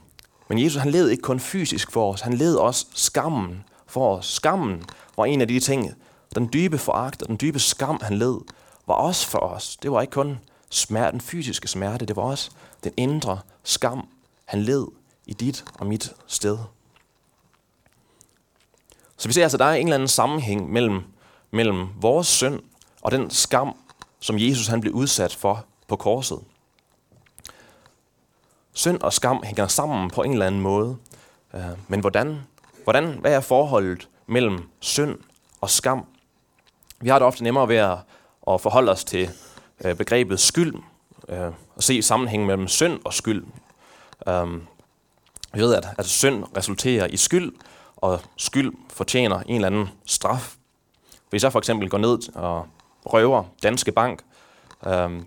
men 0.48 0.64
Jesus 0.64 0.82
han 0.82 0.90
led 0.90 1.08
ikke 1.08 1.22
kun 1.22 1.40
fysisk 1.40 1.92
for 1.92 2.12
os, 2.12 2.20
han 2.20 2.34
led 2.34 2.54
også 2.54 2.86
skammen 2.94 3.64
for 3.86 4.16
os. 4.16 4.26
Skammen 4.26 4.84
var 5.16 5.24
en 5.24 5.40
af 5.40 5.48
de 5.48 5.60
ting, 5.60 5.94
den 6.34 6.48
dybe 6.52 6.78
foragt 6.78 7.22
og 7.22 7.28
den 7.28 7.38
dybe 7.40 7.58
skam, 7.58 8.00
han 8.02 8.18
led, 8.18 8.36
var 8.86 8.94
også 8.94 9.26
for 9.26 9.38
os. 9.38 9.76
Det 9.76 9.92
var 9.92 10.00
ikke 10.00 10.10
kun 10.10 10.38
smerten, 10.70 11.12
den 11.12 11.20
fysiske 11.20 11.68
smerte, 11.68 12.06
det 12.06 12.16
var 12.16 12.22
også 12.22 12.50
den 12.84 12.92
indre 12.96 13.38
skam, 13.62 14.08
han 14.44 14.62
led 14.62 14.86
i 15.26 15.32
dit 15.32 15.64
og 15.74 15.86
mit 15.86 16.12
sted. 16.26 16.58
Så 19.16 19.28
vi 19.28 19.32
ser 19.32 19.42
altså, 19.42 19.56
at 19.56 19.58
der 19.58 19.64
er 19.64 19.74
en 19.74 19.86
eller 19.86 19.94
anden 19.94 20.08
sammenhæng 20.08 20.72
mellem, 20.72 21.02
mellem 21.50 21.88
vores 21.96 22.26
synd 22.26 22.60
og 23.02 23.10
den 23.10 23.30
skam, 23.30 23.76
som 24.20 24.38
Jesus 24.38 24.66
han 24.66 24.80
blev 24.80 24.92
udsat 24.92 25.34
for 25.34 25.64
på 25.88 25.96
korset. 25.96 26.38
Synd 28.72 29.00
og 29.00 29.12
skam 29.12 29.42
hænger 29.44 29.66
sammen 29.66 30.10
på 30.10 30.22
en 30.22 30.32
eller 30.32 30.46
anden 30.46 30.60
måde. 30.60 30.96
Øh, 31.54 31.62
men 31.88 32.00
hvordan, 32.00 32.40
hvordan, 32.84 33.18
hvad 33.20 33.32
er 33.32 33.40
forholdet 33.40 34.08
mellem 34.26 34.68
synd 34.80 35.18
og 35.60 35.70
skam? 35.70 36.06
Vi 37.00 37.08
har 37.08 37.18
det 37.18 37.26
ofte 37.26 37.44
nemmere 37.44 37.68
ved 37.68 37.76
at, 37.76 37.98
at 38.48 38.60
forholde 38.60 38.92
os 38.92 39.04
til 39.04 39.30
øh, 39.84 39.96
begrebet 39.96 40.40
skyld, 40.40 40.74
øh, 41.28 41.52
og 41.80 41.84
se 41.84 42.02
sammenhængen 42.02 42.46
mellem 42.46 42.68
synd 42.68 43.00
og 43.04 43.14
skyld. 43.14 43.44
Øhm, 44.28 44.66
vi 45.52 45.60
ved, 45.60 45.74
at, 45.74 45.86
at 45.98 46.06
synd 46.06 46.44
resulterer 46.56 47.06
i 47.06 47.16
skyld, 47.16 47.52
og 47.96 48.20
skyld 48.36 48.72
fortjener 48.88 49.40
en 49.40 49.54
eller 49.54 49.66
anden 49.66 49.88
straf. 50.06 50.54
Hvis 51.30 51.42
jeg 51.42 51.52
for 51.52 51.58
eksempel 51.58 51.88
går 51.90 51.98
ned 51.98 52.34
og 52.34 52.66
røver 53.04 53.44
Danske 53.62 53.92
Bank, 53.92 54.22
um, 54.86 55.26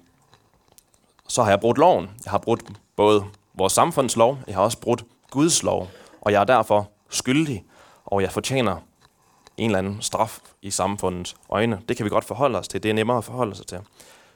så 1.28 1.44
har 1.44 1.50
jeg 1.50 1.60
brudt 1.60 1.78
loven. 1.78 2.10
Jeg 2.26 2.32
har 2.32 2.38
brudt 2.38 2.62
både 2.96 3.26
vores 3.54 3.74
samfundslov, 3.74 4.38
jeg 4.48 4.56
har 4.56 4.64
også 4.64 4.80
brudt 4.80 5.06
Guds 5.32 5.64
lov, 5.64 5.90
og 6.22 6.32
jeg 6.32 6.40
er 6.40 6.46
derfor 6.46 6.90
skyldig, 7.10 7.64
og 8.06 8.22
jeg 8.22 8.32
fortjener 8.32 8.76
en 9.58 9.66
eller 9.66 9.80
anden 9.80 10.02
straf 10.02 10.40
i 10.62 10.72
samfundets 10.72 11.36
øjne. 11.50 11.82
Det 11.90 11.98
kan 11.98 12.04
vi 12.04 12.10
godt 12.10 12.26
forholde 12.26 12.60
os 12.60 12.68
til. 12.68 12.84
Det 12.84 12.90
er 12.90 12.94
nemmere 12.94 13.18
at 13.18 13.24
forholde 13.24 13.56
sig 13.56 13.68
til. 13.68 13.80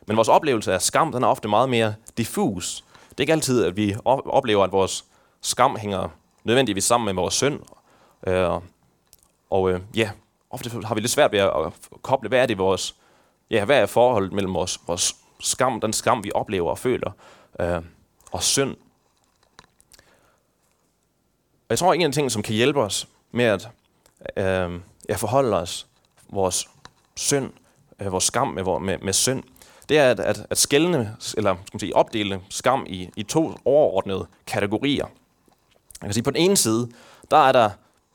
Men 0.07 0.17
vores 0.17 0.27
oplevelse 0.27 0.73
af 0.73 0.81
skam, 0.81 1.11
den 1.11 1.23
er 1.23 1.27
ofte 1.27 1.47
meget 1.47 1.69
mere 1.69 1.95
diffus. 2.17 2.83
Det 3.09 3.17
er 3.17 3.21
ikke 3.21 3.33
altid, 3.33 3.65
at 3.65 3.77
vi 3.77 3.95
oplever, 4.05 4.63
at 4.63 4.71
vores 4.71 5.05
skam 5.41 5.75
hænger 5.75 6.09
nødvendigvis 6.43 6.83
sammen 6.83 7.05
med 7.05 7.21
vores 7.21 7.33
synd. 7.33 7.59
Øh, 8.27 8.49
og 9.49 9.71
øh, 9.71 9.81
ja, 9.95 10.11
ofte 10.49 10.69
har 10.85 10.95
vi 10.95 11.01
lidt 11.01 11.11
svært 11.11 11.31
ved 11.31 11.39
at 11.39 11.51
koble, 12.01 12.29
hvad 12.29 12.41
er 12.41 12.45
det 12.45 12.57
vores, 12.57 12.95
ja, 13.49 13.65
hvad 13.65 13.81
er 13.81 13.85
forholdet 13.85 14.33
mellem 14.33 14.53
vores, 14.53 14.79
vores 14.87 15.15
skam, 15.39 15.81
den 15.81 15.93
skam, 15.93 16.23
vi 16.23 16.31
oplever 16.35 16.69
og 16.69 16.77
føler, 16.77 17.11
øh, 17.59 17.81
og 18.31 18.43
synd. 18.43 18.75
Og 21.59 21.69
jeg 21.69 21.79
tror, 21.79 21.93
en 21.93 22.01
af 22.01 22.11
de 22.11 22.17
ting, 22.17 22.31
som 22.31 22.43
kan 22.43 22.55
hjælpe 22.55 22.81
os 22.81 23.07
med 23.31 23.45
at 23.45 23.69
øh, 24.37 24.79
ja, 25.09 25.15
forholde 25.15 25.57
os 25.57 25.87
vores 26.29 26.69
synd, 27.15 27.51
øh, 27.99 28.11
vores 28.11 28.23
skam 28.23 28.47
med, 28.47 28.79
med, 28.79 28.97
med 28.97 29.13
synd, 29.13 29.43
det 29.89 29.97
er 29.97 30.11
at, 30.11 30.19
at, 30.19 30.45
at 30.49 30.57
skældne, 30.57 31.15
eller 31.37 31.55
skal 31.55 31.75
man 31.75 31.79
sige, 31.79 31.95
opdele 31.95 32.41
skam 32.49 32.85
i, 32.89 33.09
i 33.15 33.23
to 33.23 33.57
overordnede 33.65 34.27
kategorier. 34.47 35.05
Jeg 36.01 36.07
kan 36.07 36.13
sige, 36.13 36.23
på 36.23 36.31
den 36.31 36.41
ene 36.41 36.57
side, 36.57 36.89
der 37.31 37.37
er 37.37 37.51
der 37.51 37.69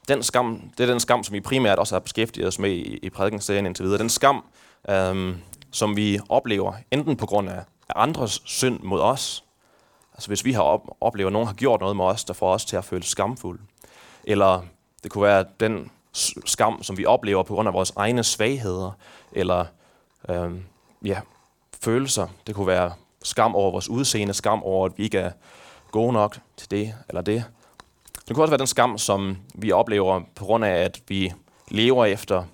den 0.09 0.23
skam, 0.23 0.71
det 0.79 0.85
er 0.85 0.91
den 0.91 1.01
skam, 1.01 1.25
som 1.25 1.33
vi 1.33 1.41
primært 1.41 1.79
også 1.79 1.95
har 1.95 2.01
beskæftiget 2.01 2.49
os 2.49 2.59
med 2.59 2.71
i, 2.71 2.97
i 3.03 3.11
prædikenserien 3.11 3.67
indtil 3.67 3.85
videre. 3.85 3.99
Den 3.99 4.09
skam, 4.09 4.45
øhm, 4.89 5.37
som 5.71 5.97
vi 5.97 6.21
oplever 6.29 6.73
enten 6.91 7.17
på 7.17 7.27
grund 7.27 7.49
af 7.49 7.65
andres 7.97 8.43
synd 8.45 8.81
mod 8.81 9.01
os, 9.01 9.45
altså 10.15 10.29
hvis 10.29 10.45
vi 10.45 10.53
har 10.53 10.63
op, 10.63 10.97
oplevet, 11.01 11.27
at 11.27 11.33
nogen 11.33 11.47
har 11.47 11.55
gjort 11.55 11.81
noget 11.81 11.97
med 11.97 12.05
os, 12.05 12.25
der 12.25 12.35
får 12.35 12.53
os 12.53 12.65
til 12.65 12.77
at 12.77 12.85
føle 12.85 13.03
skamfuld. 13.03 13.61
Eller 14.25 14.63
det 15.03 15.11
kunne 15.11 15.25
være 15.25 15.45
den 15.61 15.91
skam, 16.45 16.83
som 16.83 16.99
vi 16.99 17.07
oplever 17.07 17.43
på 17.43 17.55
grund 17.55 17.69
af 17.69 17.75
vores 17.75 17.93
egne 17.97 18.25
svagheder, 18.25 18.91
eller 19.33 19.65
øhm, 20.29 20.65
ja, 21.05 21.21
følelser. 21.83 22.29
Det 22.47 22.55
kunne 22.55 22.67
være 22.67 22.93
skam 23.23 23.55
over 23.55 23.71
vores 23.71 23.89
udseende, 23.89 24.35
skam 24.35 24.63
over, 24.63 24.87
at 24.87 24.99
vi 24.99 25.05
ikke 25.05 25.19
er 25.19 25.31
gode 25.91 26.13
nok 26.13 26.39
til 26.57 26.71
det 26.71 26.95
eller 27.09 27.23
det. 27.23 27.45
Det 28.29 28.35
kunne 28.35 28.45
også 28.45 28.51
være 28.51 28.59
den 28.59 28.67
skam, 28.67 28.99
som 28.99 29.37
vi 29.55 29.73
oplever 29.73 30.21
på 30.35 30.45
grund 30.45 30.65
af, 30.65 30.71
at 30.71 31.01
vi 31.09 31.33
lever 31.69 32.05
efter 32.05 32.45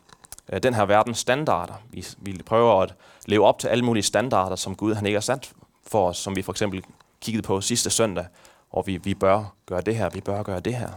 øh, 0.53 0.63
den 0.63 0.75
her 0.75 0.85
verdens 0.85 1.19
standarder. 1.19 1.75
Vi, 1.91 2.07
vi 2.19 2.43
prøver 2.47 2.83
at 2.83 2.95
leve 3.27 3.47
op 3.47 3.59
til 3.59 3.69
alle 3.69 3.85
mulige 3.85 4.03
standarder, 4.03 4.57
som 4.57 4.77
Gud 4.77 4.95
han 4.95 5.07
ikke 5.07 5.17
har 5.17 5.21
sat 5.21 5.53
for 5.87 6.09
os, 6.09 6.17
som 6.17 6.37
vi 6.37 6.43
for 6.43 6.53
eksempel 6.53 6.85
kiggede 7.21 7.43
på 7.43 7.61
sidste 7.61 7.91
søndag, 7.91 8.27
og 8.71 8.87
vi, 8.87 8.97
vi 8.97 9.15
bør 9.15 9.55
gøre 9.67 9.81
det 9.81 9.97
her, 9.97 10.11
vi 10.11 10.21
bør 10.21 10.43
gøre 10.43 10.61
det 10.61 10.75
her. 10.75 10.91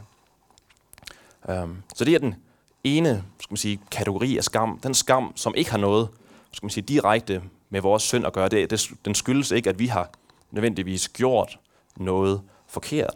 Um, 1.64 1.84
så 1.96 2.06
det 2.06 2.16
er 2.16 2.20
den 2.20 2.36
ene 2.84 3.24
skal 3.40 3.54
man 3.54 3.58
sige, 3.58 3.80
kategori 3.92 4.38
af 4.38 4.44
skam. 4.44 4.80
Den 4.80 4.94
skam, 4.94 5.32
som 5.36 5.56
ikke 5.56 5.72
har 5.72 5.78
noget 5.78 6.10
skal 6.52 6.66
man 6.66 6.70
sige, 6.70 6.84
direkte 6.84 7.42
med 7.72 7.82
vores 7.82 8.04
synd 8.04 8.26
at 8.26 8.34
gøre. 8.34 8.50
Det, 8.50 8.70
det, 8.70 8.90
den 9.06 9.16
skyldes 9.16 9.52
ikke, 9.52 9.70
at 9.70 9.80
vi 9.80 9.88
har 9.88 10.10
nødvendigvis 10.52 11.10
gjort 11.10 11.60
noget 11.98 12.42
forkert. 12.68 13.14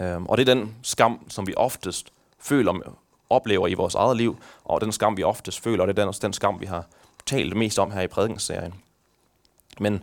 Øhm, 0.00 0.26
og 0.26 0.38
det 0.38 0.48
er 0.48 0.54
den 0.54 0.74
skam, 0.82 1.30
som 1.30 1.46
vi 1.46 1.54
oftest 1.56 2.12
føler, 2.38 2.96
oplever 3.30 3.68
i 3.68 3.74
vores 3.74 3.94
eget 3.94 4.16
liv, 4.16 4.38
og 4.64 4.80
den 4.80 4.92
skam, 4.92 5.16
vi 5.16 5.22
oftest 5.22 5.60
føler, 5.60 5.82
og 5.82 5.88
det 5.88 5.98
er 5.98 6.04
den, 6.04 6.14
den 6.22 6.32
skam, 6.32 6.60
vi 6.60 6.66
har 6.66 6.86
talt 7.26 7.56
mest 7.56 7.78
om 7.78 7.90
her 7.90 8.00
i 8.00 8.06
prædikenserien. 8.06 8.74
Men 9.80 10.02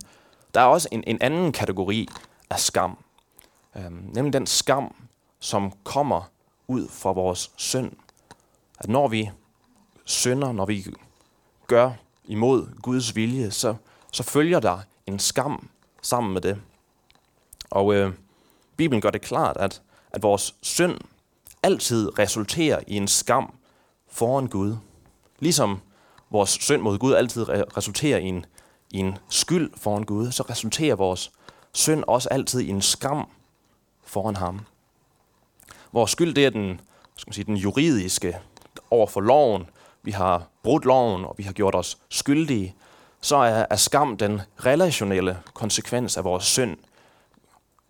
der 0.54 0.62
er 0.62 0.66
også 0.66 0.90
en, 0.92 1.04
en 1.08 1.18
anden 1.22 1.52
kategori 1.52 2.08
af 2.50 2.60
skam, 2.60 2.98
øhm, 3.76 4.10
nemlig 4.14 4.34
den 4.34 4.48
skam, 4.48 4.96
som 5.40 5.74
kommer 5.84 6.30
ud 6.68 6.90
fra 6.90 7.12
vores 7.12 7.52
synd. 7.56 7.92
At 8.80 8.90
når 8.90 9.08
vi 9.08 9.30
synder, 10.06 10.52
når 10.52 10.66
vi 10.66 10.86
gør 11.68 11.92
imod 12.28 12.68
Guds 12.82 13.16
vilje, 13.16 13.52
så, 13.52 13.76
så 14.12 14.24
følger 14.24 14.60
der 14.60 14.80
en 15.08 15.20
skam 15.20 15.70
sammen 16.02 16.34
med 16.34 16.42
det. 16.42 16.62
Og 17.70 17.96
øh, 17.96 18.14
Bibelen 18.78 19.02
gør 19.02 19.10
det 19.10 19.22
klart, 19.22 19.58
at, 19.58 19.82
at 20.12 20.24
vores 20.24 20.56
synd 20.62 20.98
altid 21.64 22.20
resulterer 22.20 22.80
i 22.88 22.98
en 22.98 23.08
skam 23.08 23.54
foran 24.08 24.48
Gud. 24.48 24.76
Ligesom 25.40 25.80
vores 26.30 26.50
synd 26.50 26.82
mod 26.82 26.98
Gud 26.98 27.14
altid 27.14 27.46
resulterer 27.78 28.18
i 28.18 28.26
en, 28.26 28.46
i 28.92 28.98
en 28.98 29.18
skyld 29.30 29.72
foran 29.78 30.04
Gud, 30.04 30.32
så 30.32 30.44
resulterer 30.44 30.96
vores 30.96 31.32
synd 31.74 32.04
også 32.08 32.30
altid 32.30 32.60
i 32.60 32.70
en 32.70 32.82
skam 32.82 33.28
foran 34.04 34.36
ham. 34.36 34.60
Vores 35.92 36.12
skyld, 36.12 36.34
det 36.36 36.46
er 36.46 36.50
den, 36.50 36.82
skal 37.16 37.30
man 37.30 37.34
sige, 37.34 37.46
den 37.46 37.56
juridiske 37.56 38.38
over 38.92 39.08
for 39.08 39.22
loven. 39.22 39.70
Vi 40.08 40.12
har 40.12 40.44
brudt 40.64 40.86
loven, 40.86 41.26
og 41.26 41.36
vi 41.38 41.44
har 41.44 41.54
gjort 41.54 41.76
os 41.76 41.98
skyldige. 42.10 42.76
Så 43.22 43.36
er, 43.36 43.66
er 43.70 43.76
skam 43.76 44.18
den 44.18 44.42
relationelle 44.66 45.40
konsekvens 45.54 46.18
af 46.18 46.24
vores 46.24 46.44
synd. 46.44 46.78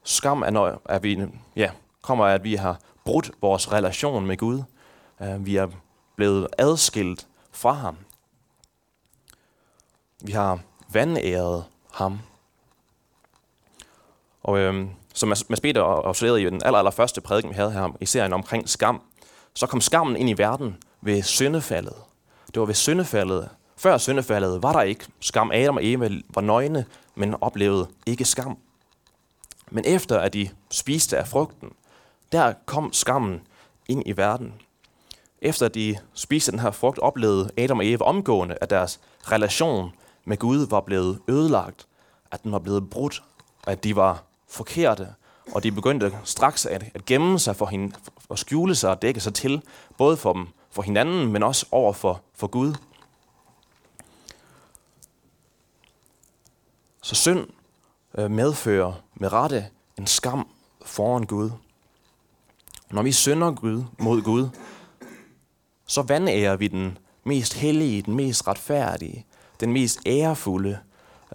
Skam 0.04 0.42
er, 0.42 0.50
når 0.50 0.82
er 0.86 1.00
vi, 1.00 1.26
ja, 1.56 1.72
kommer 2.02 2.28
af, 2.28 2.34
at 2.34 2.44
vi 2.44 2.56
har 2.56 2.80
brudt 3.06 3.32
vores 3.42 3.72
relation 3.72 4.26
med 4.26 4.38
Gud. 4.38 4.64
Uh, 5.20 5.46
vi 5.46 5.56
er 5.56 5.68
blevet 6.16 6.48
adskilt 6.58 7.28
fra 7.52 7.72
ham. 7.72 7.98
Vi 10.22 10.32
har 10.32 10.60
vandæret 10.90 11.66
ham. 11.94 12.20
Og 14.44 14.58
øhm, 14.58 14.90
som 15.14 15.30
Mads 15.30 15.62
Peter 15.62 15.82
observerede 15.82 16.42
i 16.42 16.46
den 16.46 16.62
aller, 16.66 16.80
aller 16.80 16.92
første 16.92 17.22
prædiken, 17.22 17.50
vi 17.50 17.56
havde 17.56 17.72
her 17.72 17.98
i 18.02 18.06
serien 18.06 18.34
omkring 18.34 18.70
skam, 18.70 19.02
så 19.54 19.68
kom 19.68 19.82
skammen 19.82 20.16
ind 20.16 20.30
i 20.30 20.34
verden 20.34 20.78
ved 21.02 21.24
syndefaldet. 21.24 22.07
Det 22.54 22.60
var 22.60 22.66
ved 22.66 22.76
syndefaldet. 22.76 23.50
Før 23.78 23.98
syndefaldet 23.98 24.64
var 24.64 24.74
der 24.74 24.82
ikke 24.82 25.06
skam. 25.20 25.52
Adam 25.52 25.76
og 25.76 25.86
Eva 25.86 26.10
var 26.30 26.42
nøgne, 26.42 26.86
men 27.16 27.36
oplevede 27.42 27.88
ikke 28.06 28.26
skam. 28.26 28.58
Men 29.72 29.84
efter 29.88 30.20
at 30.20 30.34
de 30.34 30.50
spiste 30.72 31.18
af 31.18 31.28
frugten, 31.28 31.70
der 32.32 32.54
kom 32.66 32.94
skammen 32.94 33.42
ind 33.88 34.04
i 34.06 34.18
verden. 34.18 34.54
Efter 35.42 35.66
at 35.66 35.76
de 35.76 35.98
spiste 36.14 36.52
den 36.52 36.60
her 36.60 36.72
frugt, 36.72 37.00
oplevede 37.00 37.50
Adam 37.58 37.80
og 37.80 37.86
Eva 37.86 38.04
omgående, 38.04 38.58
at 38.62 38.70
deres 38.70 39.00
relation 39.24 39.92
med 40.26 40.38
Gud 40.38 40.68
var 40.68 40.82
blevet 40.82 41.20
ødelagt, 41.28 41.88
at 42.32 42.44
den 42.44 42.52
var 42.52 42.60
blevet 42.60 42.90
brudt, 42.90 43.24
og 43.66 43.72
at 43.72 43.84
de 43.84 43.96
var 43.96 44.24
forkerte, 44.50 45.08
og 45.52 45.64
de 45.64 45.72
begyndte 45.72 46.18
straks 46.24 46.66
at, 46.66 46.84
at 46.94 47.06
gemme 47.06 47.40
sig 47.40 47.56
for 47.56 47.66
hende, 47.66 47.96
og 48.30 48.40
skjule 48.40 48.76
sig 48.76 48.90
og 48.90 49.02
dække 49.02 49.20
sig 49.20 49.34
til, 49.34 49.62
både 49.98 50.18
for 50.18 50.34
dem, 50.34 50.48
for 50.78 50.82
hinanden, 50.82 51.32
men 51.32 51.44
også 51.44 51.66
over 51.72 51.94
for, 51.94 52.22
for 52.34 52.48
Gud. 52.48 52.76
Så 57.04 57.16
synd 57.16 57.48
øh, 58.18 58.32
medfører 58.32 58.94
med 59.16 59.34
rette 59.34 59.68
en 59.98 60.08
skam 60.08 60.48
foran 60.86 61.24
Gud. 61.24 61.52
Når 62.92 63.02
vi 63.02 63.12
synder 63.12 63.52
Gud 63.52 63.84
mod 64.00 64.22
Gud, 64.22 64.50
så 65.86 66.02
vandærer 66.02 66.56
vi 66.56 66.68
den 66.68 66.98
mest 67.24 67.54
hellige, 67.54 68.02
den 68.02 68.16
mest 68.16 68.48
retfærdige, 68.48 69.26
den 69.60 69.74
mest 69.74 70.00
ærefulde 70.06 70.80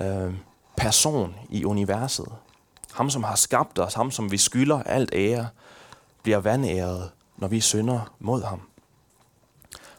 øh, 0.00 0.34
person 0.76 1.34
i 1.50 1.64
universet. 1.64 2.32
Ham, 2.92 3.10
som 3.10 3.22
har 3.22 3.36
skabt 3.36 3.78
os, 3.78 3.94
ham, 3.94 4.10
som 4.10 4.30
vi 4.30 4.38
skylder 4.38 4.82
alt 4.82 5.10
ære, 5.14 5.48
bliver 6.22 6.38
vandæret, 6.38 7.10
når 7.36 7.48
vi 7.48 7.60
synder 7.60 8.14
mod 8.18 8.42
ham. 8.42 8.71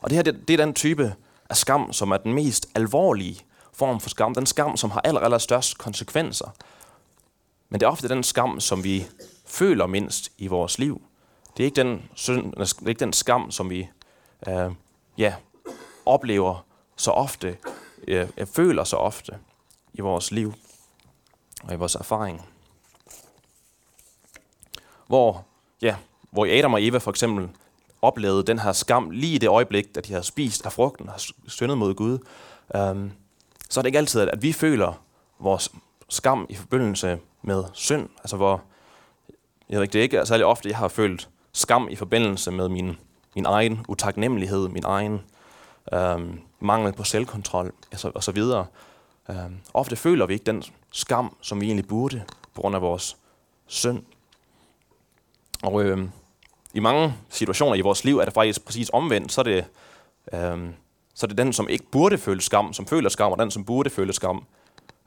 Og 0.04 0.10
det 0.10 0.16
her, 0.16 0.24
det, 0.24 0.48
det 0.48 0.54
er 0.54 0.66
den 0.66 0.74
type 0.74 1.16
af 1.50 1.58
skam, 1.58 1.94
som 1.94 2.12
er 2.12 2.18
den 2.18 2.34
mest 2.34 2.68
alvorlige 2.76 3.42
form 3.74 4.00
for 4.00 4.10
skam. 4.10 4.34
Den 4.34 4.46
skam, 4.46 4.78
som 4.78 4.92
har 4.92 5.02
aller, 5.02 5.22
aller 5.22 5.38
størst 5.38 5.78
konsekvenser. 5.78 6.48
Men 7.70 7.80
det 7.80 7.86
er 7.86 7.90
ofte 7.90 8.08
den 8.08 8.24
skam, 8.24 8.60
som 8.60 8.84
vi 8.84 9.08
føler 9.46 9.88
mindst 9.88 10.32
i 10.38 10.48
vores 10.48 10.80
liv. 10.80 11.02
Det 11.58 11.64
er 11.64 11.66
ikke 11.66 11.84
den, 11.84 12.10
synd, 12.16 12.54
det 12.54 12.82
er 12.86 12.88
ikke 12.88 13.00
den 13.00 13.14
skam, 13.14 13.52
som 13.52 13.70
vi 13.70 13.90
øh, 14.48 14.72
ja, 15.18 15.34
oplever 16.06 16.66
så 16.96 17.12
ofte, 17.12 17.58
øh, 18.08 18.28
føler 18.46 18.84
så 18.84 18.96
ofte 18.96 19.38
i 19.94 20.02
vores 20.02 20.32
liv 20.32 20.54
og 21.64 21.74
i 21.74 21.76
vores 21.76 21.96
erfaring 21.96 22.42
hvor, 25.14 25.46
ja, 25.82 25.96
hvor 26.32 26.58
Adam 26.58 26.74
og 26.74 26.84
Eva 26.84 26.98
for 26.98 27.12
eksempel 27.12 27.50
oplevede 28.04 28.44
den 28.44 28.60
her 28.60 28.72
skam 28.72 29.10
lige 29.10 29.36
i 29.36 29.38
det 29.38 29.50
øjeblik, 29.50 29.96
da 29.96 30.02
de 30.02 30.14
har 30.14 30.22
spist 30.22 30.66
af 30.66 30.74
frugten 30.74 31.10
og 31.10 31.20
syndet 31.48 31.78
mod 31.78 31.94
Gud, 31.94 32.20
øhm, 32.76 33.12
så 33.70 33.80
er 33.80 33.82
det 33.82 33.88
ikke 33.88 33.98
altid, 33.98 34.22
at 34.22 34.42
vi 34.42 34.54
føler 34.54 35.02
vores 35.40 35.72
skam 36.10 36.46
i 36.50 36.56
forbindelse 36.56 37.20
med 37.42 37.64
synd. 37.74 38.10
Altså 38.18 38.38
hvor, 38.38 38.62
jeg 39.70 39.76
ved 39.76 39.84
ikke, 39.84 39.94
det 39.94 40.00
er 40.00 40.04
ikke 40.04 40.26
særlig 40.26 40.46
ofte, 40.46 40.70
jeg 40.70 40.78
har 40.78 40.88
følt 40.88 41.30
skam 41.52 41.88
i 41.90 41.96
forbindelse 41.96 42.52
med 42.52 42.70
min, 42.70 42.98
min 43.36 43.46
egen 43.46 43.86
utaknemmelighed, 43.88 44.70
min 44.70 44.84
egen 44.86 45.22
øhm, 45.94 46.40
mangel 46.60 46.94
på 46.94 47.04
selvkontrol 47.04 47.72
altså, 47.92 48.12
og 48.16 48.24
så 48.24 48.32
videre. 48.32 48.66
Øhm, 49.30 49.58
ofte 49.74 49.96
føler 49.96 50.26
vi 50.26 50.34
ikke 50.34 50.46
den 50.46 50.64
skam, 50.92 51.36
som 51.42 51.62
vi 51.62 51.66
egentlig 51.66 51.88
burde, 51.88 52.24
på 52.54 52.62
grund 52.62 52.76
af 52.76 52.82
vores 52.82 53.18
synd. 53.68 54.04
Og 55.64 55.84
øhm, 55.84 56.12
i 56.74 56.80
mange 56.80 57.14
situationer 57.30 57.76
i 57.76 57.82
vores 57.82 58.04
liv 58.04 58.18
er 58.18 58.26
det 58.26 58.34
faktisk 58.34 58.66
præcis 58.66 58.90
omvendt, 58.94 59.32
så 59.32 59.42
er 59.42 59.44
det, 59.44 59.66
øhm, 60.34 60.74
så 61.14 61.26
er 61.26 61.28
det 61.28 61.38
den, 61.38 61.54
som 61.54 61.70
ikke 61.70 61.86
burde 61.92 62.18
føle 62.18 62.42
skam, 62.42 62.74
som 62.74 62.88
føler 62.88 63.10
skam, 63.10 63.32
og 63.32 63.40
den, 63.40 63.52
som 63.52 63.66
burde 63.66 63.90
føle 63.90 64.14
skam, 64.14 64.46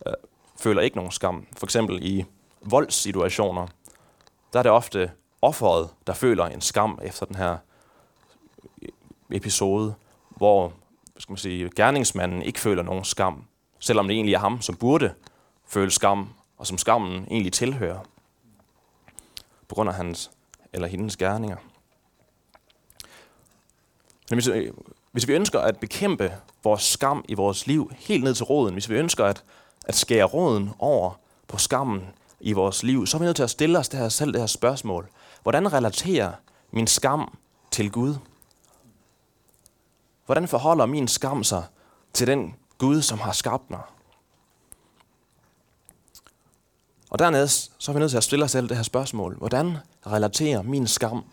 øh, 0.06 0.12
føler 0.60 0.82
ikke 0.82 0.96
nogen 0.96 1.12
skam. 1.12 1.46
For 1.56 1.66
eksempel 1.66 1.98
i 2.02 2.24
voldssituationer, 2.60 3.66
der 4.52 4.58
er 4.58 4.62
det 4.62 4.72
ofte 4.72 5.10
offeret, 5.42 5.90
der 6.06 6.12
føler 6.12 6.44
en 6.44 6.60
skam 6.60 6.98
efter 7.02 7.26
den 7.26 7.36
her 7.36 7.56
episode, 9.32 9.94
hvor 10.28 10.72
skal 11.18 11.32
man 11.32 11.38
sige, 11.38 11.70
gerningsmanden 11.76 12.42
ikke 12.42 12.60
føler 12.60 12.82
nogen 12.82 13.04
skam, 13.04 13.44
selvom 13.78 14.08
det 14.08 14.14
egentlig 14.14 14.34
er 14.34 14.38
ham, 14.38 14.60
som 14.60 14.76
burde 14.76 15.14
føle 15.66 15.90
skam, 15.90 16.28
og 16.58 16.66
som 16.66 16.78
skammen 16.78 17.26
egentlig 17.30 17.52
tilhører, 17.52 17.98
på 19.68 19.74
grund 19.74 19.88
af 19.88 19.94
hans 19.94 20.30
eller 20.76 20.88
hendes 20.88 21.16
gerninger. 21.16 21.56
Men 24.30 24.36
hvis, 24.36 24.48
øh, 24.48 24.72
hvis 25.12 25.28
vi 25.28 25.32
ønsker 25.32 25.60
at 25.60 25.78
bekæmpe 25.78 26.32
vores 26.64 26.82
skam 26.82 27.24
i 27.28 27.34
vores 27.34 27.66
liv 27.66 27.92
helt 27.96 28.24
ned 28.24 28.34
til 28.34 28.44
roden, 28.44 28.72
hvis 28.72 28.88
vi 28.88 28.94
ønsker 28.94 29.24
at, 29.24 29.44
at 29.86 29.94
skære 29.94 30.24
roden 30.24 30.70
over 30.78 31.18
på 31.48 31.58
skammen 31.58 32.08
i 32.40 32.52
vores 32.52 32.82
liv, 32.82 33.06
så 33.06 33.16
er 33.16 33.18
vi 33.18 33.24
nødt 33.24 33.36
til 33.36 33.42
at 33.42 33.50
stille 33.50 33.78
os 33.78 33.88
det 33.88 34.00
her, 34.00 34.08
selv 34.08 34.32
det 34.32 34.40
her 34.40 34.46
spørgsmål. 34.46 35.08
Hvordan 35.42 35.72
relaterer 35.72 36.32
min 36.70 36.86
skam 36.86 37.38
til 37.70 37.90
Gud? 37.90 38.14
Hvordan 40.26 40.48
forholder 40.48 40.86
min 40.86 41.08
skam 41.08 41.44
sig 41.44 41.64
til 42.12 42.26
den 42.26 42.54
Gud, 42.78 43.02
som 43.02 43.18
har 43.18 43.32
skabt 43.32 43.70
mig? 43.70 43.80
Og 47.10 47.18
dernæst, 47.18 47.72
så 47.78 47.90
er 47.90 47.92
vi 47.92 48.00
nødt 48.00 48.10
til 48.10 48.16
at 48.16 48.24
stille 48.24 48.44
os 48.44 48.50
selv 48.50 48.68
det 48.68 48.76
her 48.76 48.84
spørgsmål. 48.84 49.36
Hvordan 49.38 49.76
relaterer 50.06 50.62
min 50.62 50.86
skam 50.86 51.24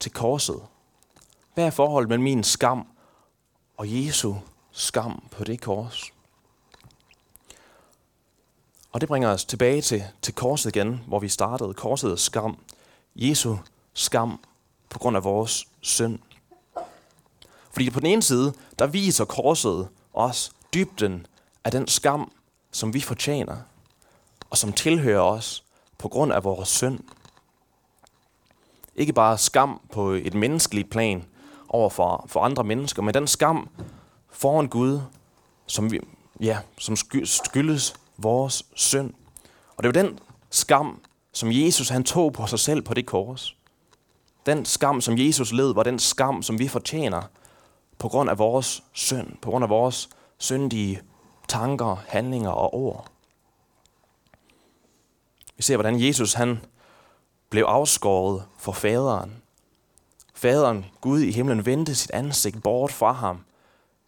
til 0.00 0.12
korset? 0.12 0.60
Hvad 1.54 1.64
er 1.64 1.70
forholdet 1.70 2.08
mellem 2.08 2.24
min 2.24 2.44
skam 2.44 2.86
og 3.76 3.86
Jesu 3.88 4.34
skam 4.72 5.22
på 5.30 5.44
det 5.44 5.60
kors? 5.60 6.12
Og 8.92 9.00
det 9.00 9.08
bringer 9.08 9.28
os 9.28 9.44
tilbage 9.44 9.80
til, 9.80 10.04
til 10.22 10.34
korset 10.34 10.76
igen, 10.76 11.00
hvor 11.06 11.18
vi 11.18 11.28
startede. 11.28 11.74
Korsets 11.74 12.22
skam. 12.22 12.58
Jesu 13.16 13.56
skam 13.94 14.40
på 14.88 14.98
grund 14.98 15.16
af 15.16 15.24
vores 15.24 15.68
synd. 15.80 16.18
Fordi 17.70 17.90
på 17.90 18.00
den 18.00 18.06
ene 18.06 18.22
side, 18.22 18.52
der 18.78 18.86
viser 18.86 19.24
korset 19.24 19.88
os 20.14 20.52
dybden 20.74 21.26
af 21.64 21.72
den 21.72 21.88
skam, 21.88 22.32
som 22.72 22.94
vi 22.94 23.00
fortjener, 23.00 23.56
og 24.50 24.58
som 24.58 24.72
tilhører 24.72 25.20
os 25.20 25.64
på 25.98 26.08
grund 26.08 26.32
af 26.32 26.44
vores 26.44 26.68
synd. 26.68 26.98
Ikke 28.94 29.12
bare 29.12 29.38
skam 29.38 29.80
på 29.92 30.10
et 30.10 30.34
menneskeligt 30.34 30.90
plan 30.90 31.24
over 31.68 31.90
for, 31.90 32.24
for 32.28 32.40
andre 32.40 32.64
mennesker, 32.64 33.02
men 33.02 33.14
den 33.14 33.26
skam 33.26 33.68
foran 34.30 34.68
Gud, 34.68 35.00
som, 35.66 35.92
vi, 35.92 36.00
ja, 36.40 36.58
som 36.78 36.96
skyldes 37.24 37.94
vores 38.16 38.66
synd. 38.74 39.14
Og 39.76 39.82
det 39.82 39.96
er 39.96 40.02
den 40.02 40.18
skam, 40.50 41.00
som 41.32 41.48
Jesus 41.52 41.88
han 41.88 42.04
tog 42.04 42.32
på 42.32 42.46
sig 42.46 42.58
selv 42.58 42.82
på 42.82 42.94
det 42.94 43.06
kors. 43.06 43.56
Den 44.46 44.64
skam, 44.64 45.00
som 45.00 45.18
Jesus 45.18 45.52
led, 45.52 45.74
var 45.74 45.82
den 45.82 45.98
skam, 45.98 46.42
som 46.42 46.58
vi 46.58 46.68
fortjener 46.68 47.22
på 47.98 48.08
grund 48.08 48.30
af 48.30 48.38
vores 48.38 48.82
synd, 48.92 49.36
på 49.42 49.50
grund 49.50 49.64
af 49.64 49.70
vores 49.70 50.08
syndige 50.38 51.00
tanker, 51.48 51.96
handlinger 52.08 52.50
og 52.50 52.74
ord. 52.74 53.06
Vi 55.60 55.64
ser, 55.64 55.76
hvordan 55.76 56.00
Jesus 56.00 56.32
han 56.32 56.60
blev 57.50 57.64
afskåret 57.64 58.44
for 58.58 58.72
faderen. 58.72 59.42
Faderen, 60.34 60.86
Gud 61.00 61.20
i 61.20 61.32
himlen, 61.32 61.66
vendte 61.66 61.94
sit 61.94 62.10
ansigt 62.10 62.62
bort 62.62 62.92
fra 62.92 63.12
ham, 63.12 63.44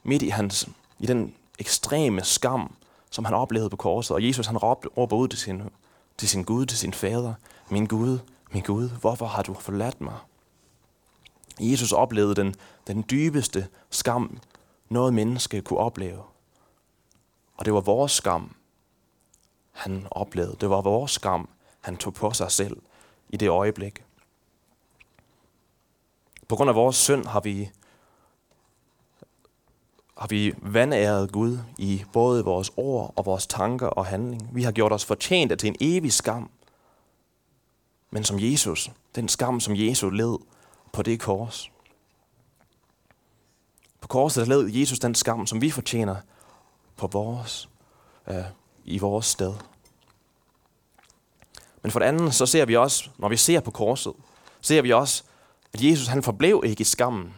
midt 0.02 0.22
i, 0.22 0.28
hans, 0.28 0.68
i 0.98 1.06
den 1.06 1.34
ekstreme 1.58 2.24
skam, 2.24 2.74
som 3.10 3.24
han 3.24 3.34
oplevede 3.34 3.70
på 3.70 3.76
korset. 3.76 4.14
Og 4.14 4.26
Jesus 4.26 4.46
han 4.46 4.58
råbte, 4.58 4.88
råber 4.88 5.16
ud 5.16 5.28
til 5.28 5.38
sin, 5.38 5.62
til 6.18 6.28
sin 6.28 6.44
Gud, 6.44 6.66
til 6.66 6.78
sin 6.78 6.92
fader, 6.92 7.34
min 7.70 7.86
Gud, 7.86 8.18
min 8.50 8.62
Gud, 8.62 8.88
hvorfor 8.88 9.26
har 9.26 9.42
du 9.42 9.54
forladt 9.54 10.00
mig? 10.00 10.16
Jesus 11.60 11.92
oplevede 11.92 12.34
den, 12.34 12.54
den 12.86 13.04
dybeste 13.10 13.66
skam, 13.90 14.38
noget 14.88 15.14
menneske 15.14 15.60
kunne 15.60 15.78
opleve. 15.78 16.22
Og 17.56 17.64
det 17.64 17.74
var 17.74 17.80
vores 17.80 18.12
skam, 18.12 18.54
han 19.72 20.06
oplevede. 20.10 20.56
Det 20.60 20.70
var 20.70 20.80
vores 20.80 21.10
skam, 21.10 21.48
han 21.80 21.96
tog 21.96 22.14
på 22.14 22.32
sig 22.32 22.50
selv 22.50 22.82
i 23.28 23.36
det 23.36 23.48
øjeblik. 23.48 24.04
På 26.48 26.56
grund 26.56 26.70
af 26.70 26.76
vores 26.76 26.96
synd 26.96 27.26
har 27.26 27.40
vi, 27.40 27.70
har 30.18 30.26
vi 30.26 30.54
vandæret 30.58 31.32
Gud 31.32 31.58
i 31.78 32.04
både 32.12 32.44
vores 32.44 32.72
ord 32.76 33.12
og 33.16 33.26
vores 33.26 33.46
tanker 33.46 33.86
og 33.86 34.06
handling. 34.06 34.54
Vi 34.54 34.62
har 34.62 34.72
gjort 34.72 34.92
os 34.92 35.04
fortjent 35.04 35.60
til 35.60 35.68
en 35.68 35.76
evig 35.80 36.12
skam. 36.12 36.50
Men 38.10 38.24
som 38.24 38.36
Jesus, 38.40 38.90
den 39.14 39.28
skam, 39.28 39.60
som 39.60 39.74
Jesus 39.76 40.12
led 40.12 40.38
på 40.92 41.02
det 41.02 41.20
kors. 41.20 41.72
På 44.00 44.08
korset 44.08 44.46
der 44.46 44.56
led 44.56 44.70
Jesus 44.70 44.98
den 44.98 45.14
skam, 45.14 45.46
som 45.46 45.60
vi 45.60 45.70
fortjener 45.70 46.16
på 46.96 47.06
vores, 47.06 47.68
øh, 48.28 48.44
i 48.84 48.98
vores 48.98 49.26
sted. 49.26 49.54
Men 51.82 51.90
for 51.90 51.98
det 51.98 52.06
andet, 52.06 52.34
så 52.34 52.46
ser 52.46 52.64
vi 52.64 52.76
også, 52.76 53.10
når 53.18 53.28
vi 53.28 53.36
ser 53.36 53.60
på 53.60 53.70
korset, 53.70 54.12
ser 54.60 54.82
vi 54.82 54.92
også, 54.92 55.22
at 55.72 55.84
Jesus 55.84 56.06
han 56.06 56.22
forblev 56.22 56.62
ikke 56.66 56.80
i 56.80 56.84
skammen. 56.84 57.34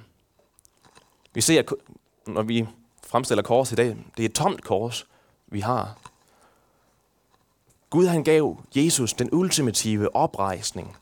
Vi 1.35 1.40
ser, 1.40 1.62
når 2.26 2.42
vi 2.42 2.66
fremstiller 3.07 3.42
kors 3.42 3.72
i 3.72 3.74
dag, 3.74 3.96
det 4.16 4.22
er 4.22 4.28
et 4.28 4.35
tomt 4.35 4.64
kors, 4.64 5.07
vi 5.46 5.61
har. 5.61 5.98
Gud 7.90 8.07
han 8.07 8.24
gav 8.24 8.59
Jesus 8.76 9.12
den 9.12 9.28
ultimative 9.33 10.16
oprejsning, 10.16 10.96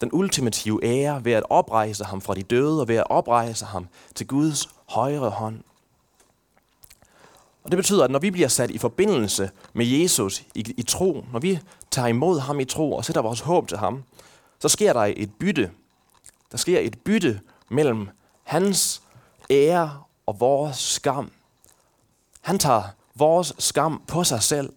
den 0.00 0.10
ultimative 0.12 0.84
ære 0.84 1.24
ved 1.24 1.32
at 1.32 1.42
oprejse 1.50 2.04
ham 2.04 2.20
fra 2.20 2.34
de 2.34 2.42
døde 2.42 2.80
og 2.80 2.88
ved 2.88 2.96
at 2.96 3.10
oprejse 3.10 3.64
ham 3.64 3.88
til 4.14 4.26
Guds 4.26 4.68
højre 4.88 5.30
hånd. 5.30 5.62
Og 7.64 7.70
det 7.70 7.76
betyder, 7.76 8.04
at 8.04 8.10
når 8.10 8.18
vi 8.18 8.30
bliver 8.30 8.48
sat 8.48 8.70
i 8.70 8.78
forbindelse 8.78 9.50
med 9.72 9.86
Jesus 9.86 10.42
i, 10.54 10.74
i 10.76 10.82
tro, 10.82 11.24
når 11.32 11.38
vi 11.38 11.60
tager 11.90 12.08
imod 12.08 12.40
ham 12.40 12.60
i 12.60 12.64
tro 12.64 12.92
og 12.92 13.04
sætter 13.04 13.22
vores 13.22 13.40
håb 13.40 13.68
til 13.68 13.78
ham, 13.78 14.02
så 14.58 14.68
sker 14.68 14.92
der 14.92 15.00
et 15.16 15.34
bytte. 15.34 15.70
Der 16.52 16.58
sker 16.58 16.80
et 16.80 16.98
bytte 16.98 17.40
mellem 17.68 18.08
hans 18.44 19.02
ære 19.50 20.02
og 20.26 20.40
vores 20.40 20.76
skam. 20.76 21.32
Han 22.40 22.58
tager 22.58 22.82
vores 23.14 23.54
skam 23.58 24.02
på 24.08 24.24
sig 24.24 24.42
selv, 24.42 24.72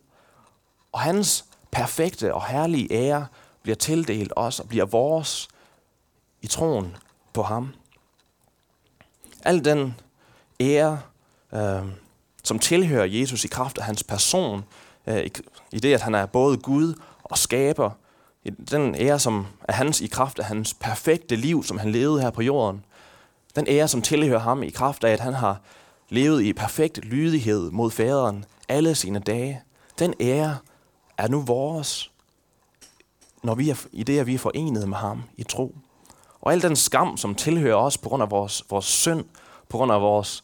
og 0.92 1.00
hans 1.00 1.46
perfekte 1.72 2.34
og 2.34 2.46
herlige 2.46 2.92
ære 2.92 3.28
bliver 3.64 3.76
tildelt 3.76 4.34
os 4.36 4.60
og 4.60 4.68
bliver 4.68 4.86
vores 4.86 5.48
i 6.42 6.48
troen 6.48 6.96
på 7.34 7.44
ham. 7.44 7.74
Al 9.44 9.66
den 9.66 9.96
ære, 10.60 11.02
øh, 11.54 11.84
som 12.44 12.60
tilhører 12.60 13.06
Jesus 13.06 13.46
i 13.46 13.48
kraft 13.48 13.78
af 13.78 13.84
hans 13.84 14.04
person, 14.04 14.64
øh, 15.08 15.28
i 15.72 15.80
det, 15.80 15.94
at 15.94 16.02
han 16.02 16.16
er 16.16 16.26
både 16.26 16.58
Gud 16.58 16.94
og 17.24 17.38
skaber, 17.38 17.90
den 18.72 18.96
ære, 18.96 19.20
som 19.20 19.48
er 19.64 19.74
hans 19.74 20.02
i 20.02 20.08
kraft 20.08 20.40
af 20.40 20.46
hans 20.46 20.74
perfekte 20.74 21.36
liv, 21.36 21.64
som 21.64 21.78
han 21.78 21.92
levede 21.92 22.22
her 22.22 22.30
på 22.30 22.42
jorden, 22.42 22.86
den 23.56 23.68
ære, 23.68 23.88
som 23.88 24.02
tilhører 24.02 24.40
ham 24.40 24.64
i 24.64 24.70
kraft 24.70 25.04
af, 25.04 25.12
at 25.12 25.20
han 25.20 25.34
har 25.34 25.62
levet 26.10 26.42
i 26.42 26.54
perfekt 26.54 27.06
lydighed 27.06 27.72
mod 27.72 27.92
faderen 27.92 28.46
alle 28.70 28.96
sine 28.96 29.20
dage, 29.20 29.62
den 30.00 30.14
ære 30.20 30.58
er 31.18 31.28
nu 31.28 31.42
vores, 31.42 32.12
når 33.44 33.56
vi 33.56 33.70
er, 33.70 33.86
i 33.92 34.04
det, 34.04 34.20
at 34.20 34.28
vi 34.28 34.34
er 34.34 34.40
forenet 34.40 34.90
med 34.90 34.98
ham 34.98 35.24
i 35.38 35.44
tro. 35.44 35.76
Og 36.42 36.52
al 36.52 36.62
den 36.62 36.76
skam, 36.76 37.18
som 37.18 37.36
tilhører 37.36 37.76
os 37.76 37.98
på 37.98 38.10
grund 38.10 38.24
af 38.24 38.32
vores, 38.32 38.64
vores 38.70 38.86
synd, 38.86 39.26
på 39.70 39.78
grund 39.78 39.92
af 39.92 40.02
vores 40.02 40.44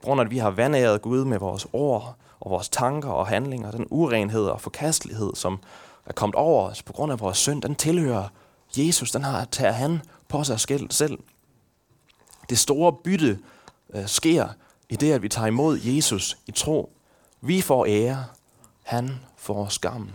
på 0.00 0.04
grund 0.06 0.20
af, 0.20 0.24
at 0.24 0.30
vi 0.30 0.38
har 0.38 0.50
vandæret 0.50 1.02
Gud 1.02 1.24
med 1.24 1.38
vores 1.38 1.66
ord 1.72 2.16
og 2.40 2.50
vores 2.50 2.68
tanker 2.68 3.10
og 3.10 3.26
handlinger, 3.26 3.70
den 3.70 3.86
urenhed 3.90 4.46
og 4.46 4.60
forkastelighed, 4.60 5.34
som 5.34 5.58
er 6.06 6.12
kommet 6.12 6.34
over 6.34 6.70
os 6.70 6.82
på 6.82 6.92
grund 6.92 7.12
af 7.12 7.20
vores 7.20 7.38
synd, 7.38 7.62
den 7.62 7.74
tilhører 7.74 8.28
Jesus, 8.76 9.10
den 9.10 9.24
har 9.24 9.44
taget 9.44 9.74
han 9.74 10.02
på 10.28 10.44
sig 10.44 10.60
selv. 10.90 11.18
Det 12.50 12.58
store 12.58 12.92
bytte 12.92 13.38
øh, 13.94 14.06
sker 14.06 14.48
i 14.88 14.96
det, 14.96 15.12
at 15.12 15.22
vi 15.22 15.28
tager 15.28 15.46
imod 15.46 15.78
Jesus 15.82 16.36
i 16.46 16.52
tro. 16.52 16.92
Vi 17.40 17.60
får 17.60 17.86
ære, 17.86 18.24
han 18.82 19.20
får 19.36 19.66
skam. 19.68 20.10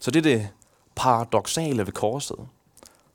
Så 0.00 0.10
det 0.10 0.18
er 0.18 0.36
det 0.36 0.48
paradoxale 0.94 1.86
ved 1.86 1.92
korset. 1.92 2.36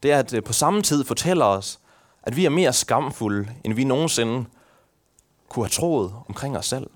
det 0.03 0.11
er, 0.11 0.19
at 0.19 0.31
det 0.31 0.43
på 0.43 0.53
samme 0.53 0.81
tid 0.81 1.03
fortæller 1.03 1.45
os, 1.45 1.79
at 2.27 2.35
vi 2.35 2.45
er 2.45 2.49
mere 2.49 2.73
skamfulde, 2.73 3.55
end 3.63 3.73
vi 3.73 3.83
nogensinde 3.83 4.45
kunne 5.49 5.65
have 5.65 5.69
troet 5.69 6.15
omkring 6.27 6.57
os 6.57 6.65
selv. 6.65 6.89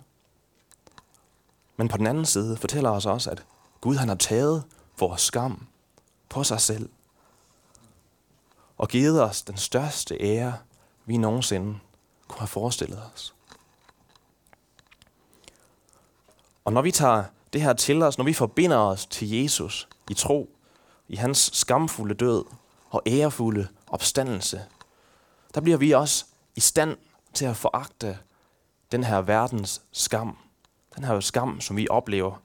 Men 1.78 1.88
på 1.88 1.98
den 1.98 2.08
anden 2.08 2.26
side 2.26 2.58
fortæller 2.58 2.90
os 2.90 3.06
også, 3.06 3.30
at 3.30 3.44
Gud 3.82 3.96
han 3.96 4.08
har 4.08 4.16
taget 4.16 4.64
vores 5.00 5.22
skam 5.22 5.68
på 6.30 6.44
sig 6.44 6.62
selv 6.62 6.90
og 8.78 8.88
givet 8.88 9.24
os 9.24 9.42
den 9.42 9.58
største 9.58 10.18
ære, 10.22 10.54
vi 11.06 11.18
nogensinde 11.18 11.80
kunne 12.28 12.40
have 12.40 12.48
forestillet 12.48 13.04
os. 13.14 13.34
Og 16.66 16.74
når 16.74 16.82
vi 16.82 16.92
tager 16.92 17.24
det 17.54 17.62
her 17.62 17.74
til 17.74 18.04
os, 18.04 18.18
når 18.18 18.26
vi 18.26 18.34
forbinder 18.34 18.78
os 18.78 19.06
til 19.06 19.30
Jesus 19.30 19.88
i 20.10 20.14
tro, 20.14 20.50
i 21.08 21.16
hans 21.16 21.52
skamfulde 21.54 22.14
død 22.16 22.46
og 22.90 23.02
ærefulde 23.08 23.68
opstandelse, 23.88 24.62
der 25.56 25.62
bliver 25.62 25.78
vi 25.78 25.92
også 25.92 26.26
i 26.56 26.60
stand 26.60 26.98
til 27.34 27.46
at 27.46 27.58
foragte 27.58 28.18
den 28.92 29.04
her 29.04 29.22
verdens 29.22 29.82
skam. 29.92 30.38
Den 30.96 31.04
her 31.04 31.20
skam, 31.20 31.62
som 31.62 31.78
vi 31.78 31.88
oplever 31.90 32.42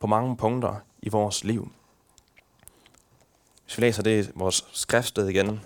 på 0.00 0.06
mange 0.06 0.36
punkter 0.36 0.74
i 1.02 1.08
vores 1.08 1.44
liv. 1.44 1.72
Hvis 3.64 3.78
vi 3.78 3.82
læser 3.82 4.02
det 4.02 4.28
i 4.28 4.30
vores 4.34 4.64
skriftsted 4.72 5.28
igen, 5.28 5.60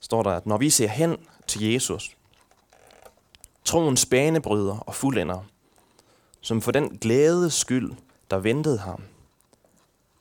står 0.00 0.22
der, 0.22 0.30
at 0.30 0.46
når 0.46 0.58
vi 0.58 0.70
ser 0.70 0.88
hen 0.88 1.16
til 1.46 1.72
Jesus, 1.72 2.16
troens 3.64 4.06
banebryder 4.06 4.78
og 4.78 4.94
fuldender, 4.94 5.44
som 6.40 6.62
for 6.62 6.72
den 6.72 6.98
glæde 6.98 7.50
skyld, 7.50 7.92
der 8.30 8.38
ventede 8.38 8.78
ham, 8.78 9.02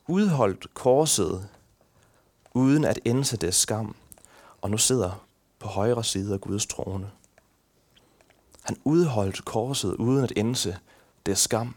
udholdt 0.07 0.73
korset 0.73 1.49
uden 2.53 2.85
at 2.85 2.99
indse 3.05 3.37
det 3.37 3.55
skam, 3.55 3.95
og 4.61 4.71
nu 4.71 4.77
sidder 4.77 5.25
på 5.59 5.67
højre 5.67 6.03
side 6.03 6.33
af 6.33 6.41
Guds 6.41 6.65
trone. 6.65 7.11
Han 8.61 8.77
udholdt 8.83 9.45
korset 9.45 9.95
uden 9.95 10.23
at 10.23 10.31
indse 10.31 10.77
det 11.25 11.37
skam. 11.37 11.75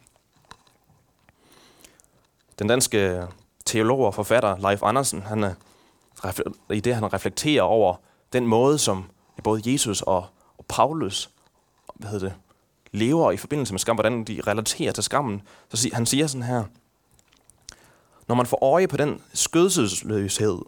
Den 2.58 2.68
danske 2.68 3.26
teolog 3.64 3.98
og 3.98 4.14
forfatter 4.14 4.56
Leif 4.58 4.82
Andersen, 4.82 5.22
han 5.22 5.44
øh, 5.44 5.50
er, 6.24 6.52
i 6.72 6.80
det 6.80 6.94
han 6.94 7.12
reflekterer 7.12 7.62
over 7.62 7.96
den 8.32 8.46
måde, 8.46 8.78
som 8.78 9.10
både 9.44 9.72
Jesus 9.72 10.02
og, 10.02 10.26
og 10.58 10.64
Paulus 10.68 11.30
hvad 11.94 12.10
hedder 12.10 12.28
det, 12.28 12.36
lever 12.92 13.32
i 13.32 13.36
forbindelse 13.36 13.72
med 13.72 13.78
skam, 13.78 13.96
hvordan 13.96 14.24
de 14.24 14.40
relaterer 14.46 14.92
til 14.92 15.04
skammen, 15.04 15.42
så 15.68 15.76
siger, 15.76 15.94
han 15.94 16.06
siger 16.06 16.26
sådan 16.26 16.42
her, 16.42 16.64
når 18.28 18.34
man 18.34 18.46
får 18.46 18.64
øje 18.64 18.88
på 18.88 18.96
den 18.96 19.22
skødselsløshed, 19.34 20.58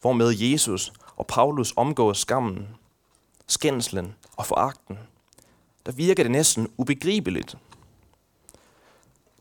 hvormed 0.00 0.34
Jesus 0.38 0.92
og 1.20 1.26
Paulus 1.26 1.74
omgår 1.76 2.12
skammen, 2.12 2.68
skændslen 3.46 4.14
og 4.36 4.46
foragten, 4.46 4.98
der 5.86 5.92
virker 5.92 6.22
det 6.22 6.32
næsten 6.32 6.68
ubegribeligt. 6.76 7.56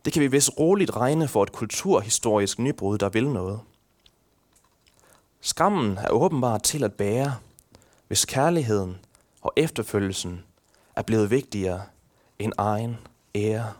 Det 0.05 0.13
kan 0.13 0.21
vi 0.21 0.27
vist 0.27 0.51
roligt 0.59 0.95
regne 0.95 1.27
for 1.27 1.43
et 1.43 1.51
kulturhistorisk 1.51 2.59
nybrud, 2.59 2.97
der 2.97 3.09
vil 3.09 3.29
noget. 3.29 3.59
Skammen 5.41 5.97
er 5.97 6.09
åbenbart 6.09 6.63
til 6.63 6.83
at 6.83 6.93
bære, 6.93 7.35
hvis 8.07 8.25
kærligheden 8.25 8.97
og 9.41 9.53
efterfølgelsen 9.55 10.43
er 10.95 11.01
blevet 11.01 11.29
vigtigere 11.29 11.83
end 12.39 12.53
egen 12.57 12.97
ære. 13.35 13.73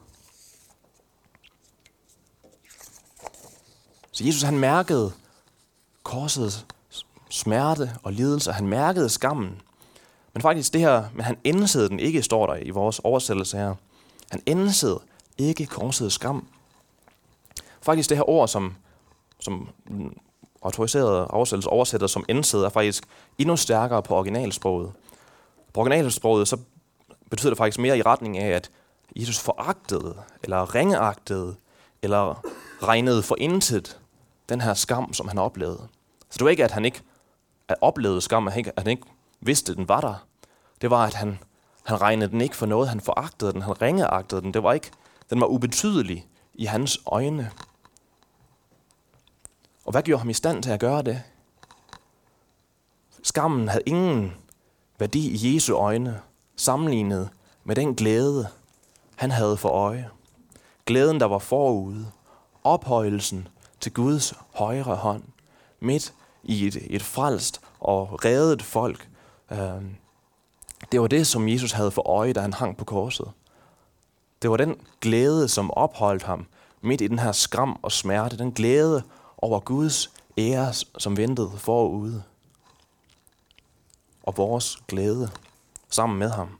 Så 4.11 4.23
Jesus 4.23 4.41
han 4.41 4.57
mærkede 4.57 5.11
korsets 6.03 6.65
smerte 7.29 7.91
og 8.03 8.13
lidelse, 8.13 8.51
han 8.51 8.67
mærkede 8.67 9.09
skammen. 9.09 9.61
Men 10.33 10.41
faktisk 10.41 10.73
det 10.73 10.81
her, 10.81 11.03
men 11.13 11.25
han 11.25 11.37
indsede 11.43 11.89
den 11.89 11.99
ikke, 11.99 12.23
står 12.23 12.47
der 12.47 12.55
i 12.55 12.69
vores 12.69 12.99
oversættelse 12.99 13.57
her. 13.57 13.75
Han 14.31 14.41
indsede 14.45 14.99
ikke 15.37 15.65
korsets 15.65 16.15
skam. 16.15 16.47
Faktisk 17.81 18.09
det 18.09 18.17
her 18.17 18.29
ord, 18.29 18.47
som, 18.47 18.75
som 19.39 19.69
autoriserede 20.61 21.27
oversættelse 21.27 21.69
oversætter 21.69 22.07
som 22.07 22.25
indsæde, 22.29 22.65
er 22.65 22.69
faktisk 22.69 23.03
endnu 23.37 23.55
stærkere 23.55 24.03
på 24.03 24.15
originalsproget. 24.15 24.91
På 25.73 25.79
originalsproget 25.79 26.47
så 26.47 26.57
betyder 27.29 27.49
det 27.49 27.57
faktisk 27.57 27.79
mere 27.79 27.97
i 27.97 28.01
retning 28.01 28.37
af, 28.37 28.55
at 28.55 28.71
Jesus 29.15 29.39
foragtede, 29.39 30.15
eller 30.43 30.75
ringeagtede, 30.75 31.55
eller 32.01 32.43
regnede 32.83 33.23
for 33.23 33.35
intet 33.39 33.99
den 34.49 34.61
her 34.61 34.73
skam, 34.73 35.13
som 35.13 35.27
han 35.27 35.37
oplevede. 35.37 35.87
Så 36.29 36.37
det 36.37 36.43
var 36.43 36.49
ikke, 36.49 36.63
at 36.63 36.71
han 36.71 36.85
ikke 36.85 37.01
at 37.69 37.75
oplevede 37.81 38.21
skam, 38.21 38.47
at 38.47 38.53
han 38.53 38.59
ikke, 38.59 38.71
at 38.75 38.83
han 38.83 38.91
ikke 38.91 39.07
vidste, 39.41 39.71
at 39.71 39.77
den 39.77 39.87
var 39.87 40.01
der. 40.01 40.25
Det 40.81 40.89
var, 40.89 41.05
at 41.05 41.13
han, 41.13 41.39
han 41.83 42.01
regnede 42.01 42.31
den 42.31 42.41
ikke 42.41 42.55
for 42.55 42.65
noget. 42.65 42.89
Han 42.89 43.01
foragtede 43.01 43.53
den, 43.53 43.61
han 43.61 43.81
ringeagtede 43.81 44.41
den. 44.41 44.53
Det 44.53 44.63
var 44.63 44.73
ikke, 44.73 44.91
den 45.29 45.41
var 45.41 45.47
ubetydelig 45.47 46.27
i 46.53 46.65
hans 46.65 46.99
øjne. 47.05 47.51
Og 49.85 49.91
hvad 49.91 50.03
gjorde 50.03 50.19
ham 50.19 50.29
i 50.29 50.33
stand 50.33 50.63
til 50.63 50.71
at 50.71 50.79
gøre 50.79 51.01
det? 51.01 51.23
Skammen 53.23 53.67
havde 53.67 53.83
ingen 53.85 54.33
værdi 54.99 55.29
i 55.29 55.55
Jesu 55.55 55.75
øjne, 55.75 56.21
sammenlignet 56.55 57.29
med 57.63 57.75
den 57.75 57.95
glæde, 57.95 58.47
han 59.15 59.31
havde 59.31 59.57
for 59.57 59.69
øje. 59.69 60.09
Glæden, 60.85 61.19
der 61.19 61.25
var 61.25 61.39
forude. 61.39 62.11
Ophøjelsen 62.63 63.47
til 63.79 63.93
Guds 63.93 64.33
højre 64.53 64.95
hånd. 64.95 65.23
Midt 65.79 66.13
i 66.43 66.67
et, 66.67 66.77
et 66.89 67.01
frelst 67.01 67.61
og 67.79 68.25
reddet 68.25 68.61
folk. 68.61 69.09
Øhm, 69.51 69.95
det 70.91 71.01
var 71.01 71.07
det, 71.07 71.27
som 71.27 71.49
Jesus 71.49 71.71
havde 71.71 71.91
for 71.91 72.09
øje, 72.09 72.33
da 72.33 72.41
han 72.41 72.53
hang 72.53 72.77
på 72.77 72.85
korset. 72.85 73.31
Det 74.41 74.49
var 74.49 74.57
den 74.57 74.75
glæde, 75.01 75.47
som 75.47 75.71
opholdt 75.71 76.23
ham 76.23 76.45
midt 76.81 77.01
i 77.01 77.07
den 77.07 77.19
her 77.19 77.31
skram 77.31 77.79
og 77.81 77.91
smerte. 77.91 78.37
Den 78.37 78.51
glæde 78.51 79.03
over 79.37 79.59
Guds 79.59 80.11
ære, 80.37 80.73
som 80.73 81.17
ventede 81.17 81.51
forude. 81.57 82.23
Og 84.23 84.37
vores 84.37 84.77
glæde 84.87 85.31
sammen 85.89 86.19
med 86.19 86.29
ham. 86.29 86.57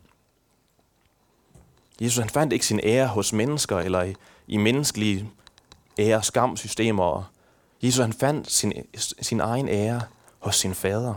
Jesus 2.02 2.18
han 2.18 2.30
fandt 2.30 2.54
ikke 2.54 2.66
sin 2.66 2.80
ære 2.84 3.08
hos 3.08 3.34
mennesker 3.34 3.78
eller 3.78 4.04
i, 4.04 4.16
i 4.48 4.58
menneskelige 4.58 5.32
ære 6.00 6.24
skamsystemer. 6.24 7.32
Jesus 7.82 8.00
han 8.00 8.14
fandt 8.14 8.52
sin, 8.52 8.74
sin 9.22 9.40
egen 9.40 9.70
ære 9.70 10.02
hos 10.40 10.56
sin 10.56 10.76
fader. 10.76 11.14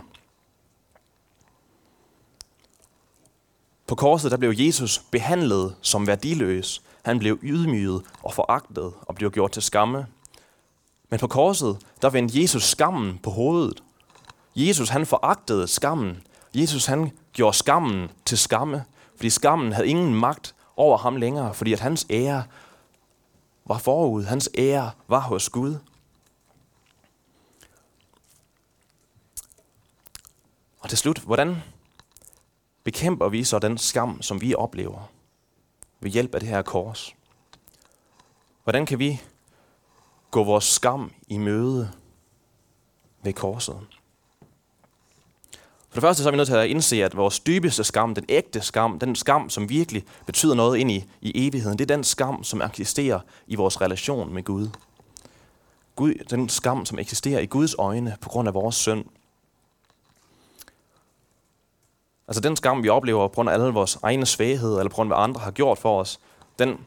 På 3.86 3.94
korset 3.94 4.30
der 4.30 4.36
blev 4.36 4.54
Jesus 4.56 4.98
behandlet 5.10 5.74
som 5.82 6.06
værdiløs. 6.06 6.82
Han 7.02 7.18
blev 7.18 7.38
ydmyget 7.42 8.02
og 8.22 8.34
foragtet 8.34 8.92
og 9.00 9.14
blev 9.14 9.30
gjort 9.30 9.52
til 9.52 9.62
skamme. 9.62 10.06
Men 11.10 11.20
på 11.20 11.26
korset, 11.26 11.78
der 12.02 12.10
vendte 12.10 12.42
Jesus 12.42 12.62
skammen 12.62 13.18
på 13.18 13.30
hovedet. 13.30 13.82
Jesus 14.56 14.88
han 14.88 15.06
foragtede 15.06 15.68
skammen. 15.68 16.22
Jesus 16.54 16.86
han 16.86 17.10
gjorde 17.32 17.56
skammen 17.56 18.10
til 18.24 18.38
skamme, 18.38 18.84
fordi 19.16 19.30
skammen 19.30 19.72
havde 19.72 19.88
ingen 19.88 20.14
magt 20.14 20.54
over 20.76 20.98
ham 20.98 21.16
længere, 21.16 21.54
fordi 21.54 21.72
at 21.72 21.80
hans 21.80 22.06
ære 22.10 22.44
var 23.64 23.78
forud. 23.78 24.24
Hans 24.24 24.50
ære 24.58 24.90
var 25.08 25.20
hos 25.20 25.48
Gud. 25.48 25.76
Og 30.82 30.88
til 30.88 30.98
slut, 30.98 31.18
hvordan 31.18 31.56
bekæmper 32.84 33.28
vi 33.28 33.44
så 33.44 33.58
den 33.58 33.78
skam, 33.78 34.22
som 34.22 34.40
vi 34.40 34.54
oplever 34.54 35.10
ved 36.00 36.10
hjælp 36.10 36.34
af 36.34 36.40
det 36.40 36.48
her 36.48 36.62
kors? 36.62 37.14
Hvordan 38.64 38.86
kan 38.86 38.98
vi 38.98 39.20
gå 40.30 40.44
vores 40.44 40.64
skam 40.64 41.12
i 41.28 41.38
møde 41.38 41.92
ved 43.22 43.32
korset? 43.32 43.76
For 45.88 45.94
det 45.96 46.02
første 46.02 46.22
så 46.22 46.28
er 46.28 46.30
vi 46.30 46.36
nødt 46.36 46.48
til 46.48 46.54
at 46.54 46.68
indse, 46.68 47.04
at 47.04 47.16
vores 47.16 47.40
dybeste 47.40 47.84
skam, 47.84 48.14
den 48.14 48.24
ægte 48.28 48.60
skam, 48.60 48.98
den 48.98 49.16
skam, 49.16 49.50
som 49.50 49.68
virkelig 49.68 50.04
betyder 50.26 50.54
noget 50.54 50.78
ind 50.78 50.90
i, 50.90 51.04
i 51.20 51.46
evigheden, 51.46 51.78
det 51.78 51.90
er 51.90 51.96
den 51.96 52.04
skam, 52.04 52.44
som 52.44 52.62
eksisterer 52.62 53.20
i 53.46 53.54
vores 53.54 53.80
relation 53.80 54.34
med 54.34 54.42
Gud. 54.42 54.68
Gud. 55.96 56.14
Den 56.30 56.48
skam, 56.48 56.86
som 56.86 56.98
eksisterer 56.98 57.40
i 57.40 57.46
Guds 57.46 57.74
øjne 57.78 58.16
på 58.20 58.28
grund 58.28 58.48
af 58.48 58.54
vores 58.54 58.76
synd. 58.76 59.04
Altså 62.28 62.40
den 62.40 62.56
skam, 62.56 62.82
vi 62.82 62.88
oplever 62.88 63.28
på 63.28 63.34
grund 63.34 63.48
af 63.48 63.54
alle 63.54 63.66
vores 63.66 63.98
egne 64.02 64.26
svagheder, 64.26 64.78
eller 64.78 64.90
på 64.90 64.94
grund 64.94 65.12
af, 65.12 65.16
hvad 65.16 65.24
andre 65.24 65.40
har 65.40 65.50
gjort 65.50 65.78
for 65.78 66.00
os, 66.00 66.20
den, 66.58 66.78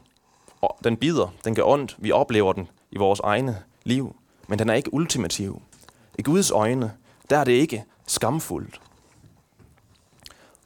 den 0.84 0.96
bider, 0.96 1.28
den 1.44 1.54
gør 1.54 1.62
ondt, 1.62 1.96
vi 1.98 2.12
oplever 2.12 2.52
den 2.52 2.68
i 2.90 2.98
vores 2.98 3.20
egne 3.20 3.62
liv, 3.84 4.16
men 4.48 4.58
den 4.58 4.68
er 4.70 4.74
ikke 4.74 4.94
ultimativ. 4.94 5.62
I 6.18 6.22
Guds 6.22 6.50
øjne, 6.50 6.92
der 7.30 7.38
er 7.38 7.44
det 7.44 7.52
ikke 7.52 7.84
skamfuldt. 8.06 8.80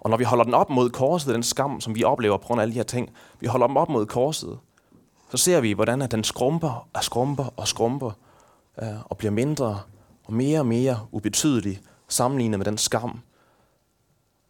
Og 0.01 0.11
når 0.11 0.17
vi 0.17 0.25
holder 0.25 0.45
den 0.45 0.55
op 0.55 0.71
mod 0.71 0.91
korset, 0.91 1.35
den 1.35 1.43
skam, 1.43 1.81
som 1.81 1.95
vi 1.95 2.05
oplever 2.05 2.37
på 2.37 2.47
grund 2.47 2.61
af 2.61 2.63
alle 2.63 2.73
de 2.73 2.79
her 2.79 2.85
ting, 2.85 3.11
vi 3.41 3.47
holder 3.47 3.67
dem 3.67 3.77
op 3.77 3.89
mod 3.89 4.07
korset, 4.07 4.59
så 5.31 5.37
ser 5.37 5.61
vi, 5.61 5.73
hvordan 5.73 6.01
den 6.01 6.25
skrumper 6.25 6.89
og 6.93 7.05
skrumper 7.05 7.45
og 7.57 7.69
skrumper, 7.69 8.11
øh, 8.83 8.89
og 9.05 9.17
bliver 9.17 9.31
mindre 9.31 9.81
og 10.25 10.33
mere 10.33 10.59
og 10.59 10.67
mere 10.67 11.01
ubetydelig 11.13 11.81
sammenlignet 12.09 12.59
med 12.59 12.65
den 12.65 12.79
skam, 12.79 13.21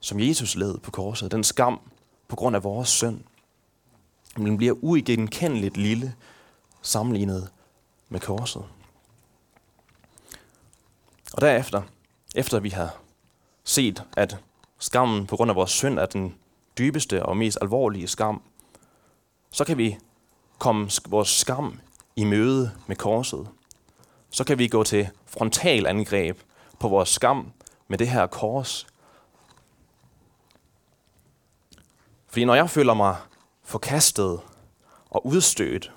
som 0.00 0.20
Jesus 0.20 0.56
led 0.56 0.78
på 0.78 0.90
korset. 0.90 1.32
Den 1.32 1.44
skam 1.44 1.80
på 2.28 2.36
grund 2.36 2.56
af 2.56 2.64
vores 2.64 2.88
synd. 2.88 3.20
Men 4.36 4.46
den 4.46 4.56
bliver 4.56 4.74
uigenkendeligt 4.82 5.76
lille 5.76 6.14
sammenlignet 6.82 7.48
med 8.08 8.20
korset. 8.20 8.64
Og 11.32 11.40
derefter, 11.40 11.82
efter 12.34 12.60
vi 12.60 12.68
har 12.68 12.96
set, 13.64 14.04
at 14.16 14.36
skammen 14.78 15.26
på 15.26 15.36
grund 15.36 15.50
af 15.50 15.56
vores 15.56 15.70
synd 15.70 15.98
er 15.98 16.06
den 16.06 16.34
dybeste 16.78 17.26
og 17.26 17.36
mest 17.36 17.58
alvorlige 17.60 18.08
skam, 18.08 18.42
så 19.50 19.64
kan 19.64 19.78
vi 19.78 19.98
komme 20.58 20.90
vores 21.08 21.28
skam 21.28 21.80
i 22.16 22.24
møde 22.24 22.70
med 22.86 22.96
korset. 22.96 23.48
Så 24.30 24.44
kan 24.44 24.58
vi 24.58 24.68
gå 24.68 24.84
til 24.84 25.08
frontalangreb 25.26 26.38
på 26.78 26.88
vores 26.88 27.08
skam 27.08 27.52
med 27.88 27.98
det 27.98 28.08
her 28.08 28.26
kors. 28.26 28.86
Fordi 32.30 32.44
når 32.44 32.54
jeg 32.54 32.70
føler 32.70 32.94
mig 32.94 33.16
forkastet 33.64 34.40
og 35.10 35.26
udstødt, 35.26 35.92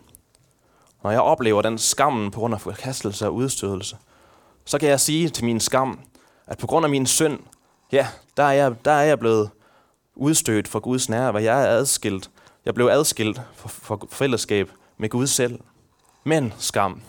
når 1.04 1.12
jeg 1.12 1.22
oplever 1.22 1.62
den 1.62 1.78
skammen 1.78 2.32
på 2.32 2.40
grund 2.40 2.54
af 2.54 2.62
forkastelse 2.62 3.26
og 3.26 3.34
udstødelse, 3.34 3.98
så 4.66 4.80
kan 4.80 4.90
jeg 4.90 5.00
sige 5.00 5.30
til 5.30 5.46
min 5.46 5.60
skam, 5.60 6.00
at 6.48 6.58
på 6.58 6.68
grund 6.68 6.86
af 6.86 6.90
min 6.90 7.06
synd, 7.06 7.40
ja, 7.92 8.08
der 8.38 8.44
er 8.44 8.52
jeg, 8.52 8.86
der 8.86 8.92
er 8.92 9.04
jeg 9.04 9.20
blevet 9.20 9.50
udstødt 10.16 10.68
fra 10.68 10.80
Guds 10.80 11.10
nærvær. 11.10 11.40
Jeg 11.40 11.64
er 11.64 11.68
adskilt. 11.68 12.30
Jeg 12.66 12.74
blev 12.74 12.88
adskilt 12.88 13.42
fra, 13.56 13.70
for 13.70 14.08
fællesskab 14.12 14.72
med 14.98 15.10
Gud 15.10 15.28
selv. 15.28 15.60
Men 16.24 16.54
skam, 16.58 17.02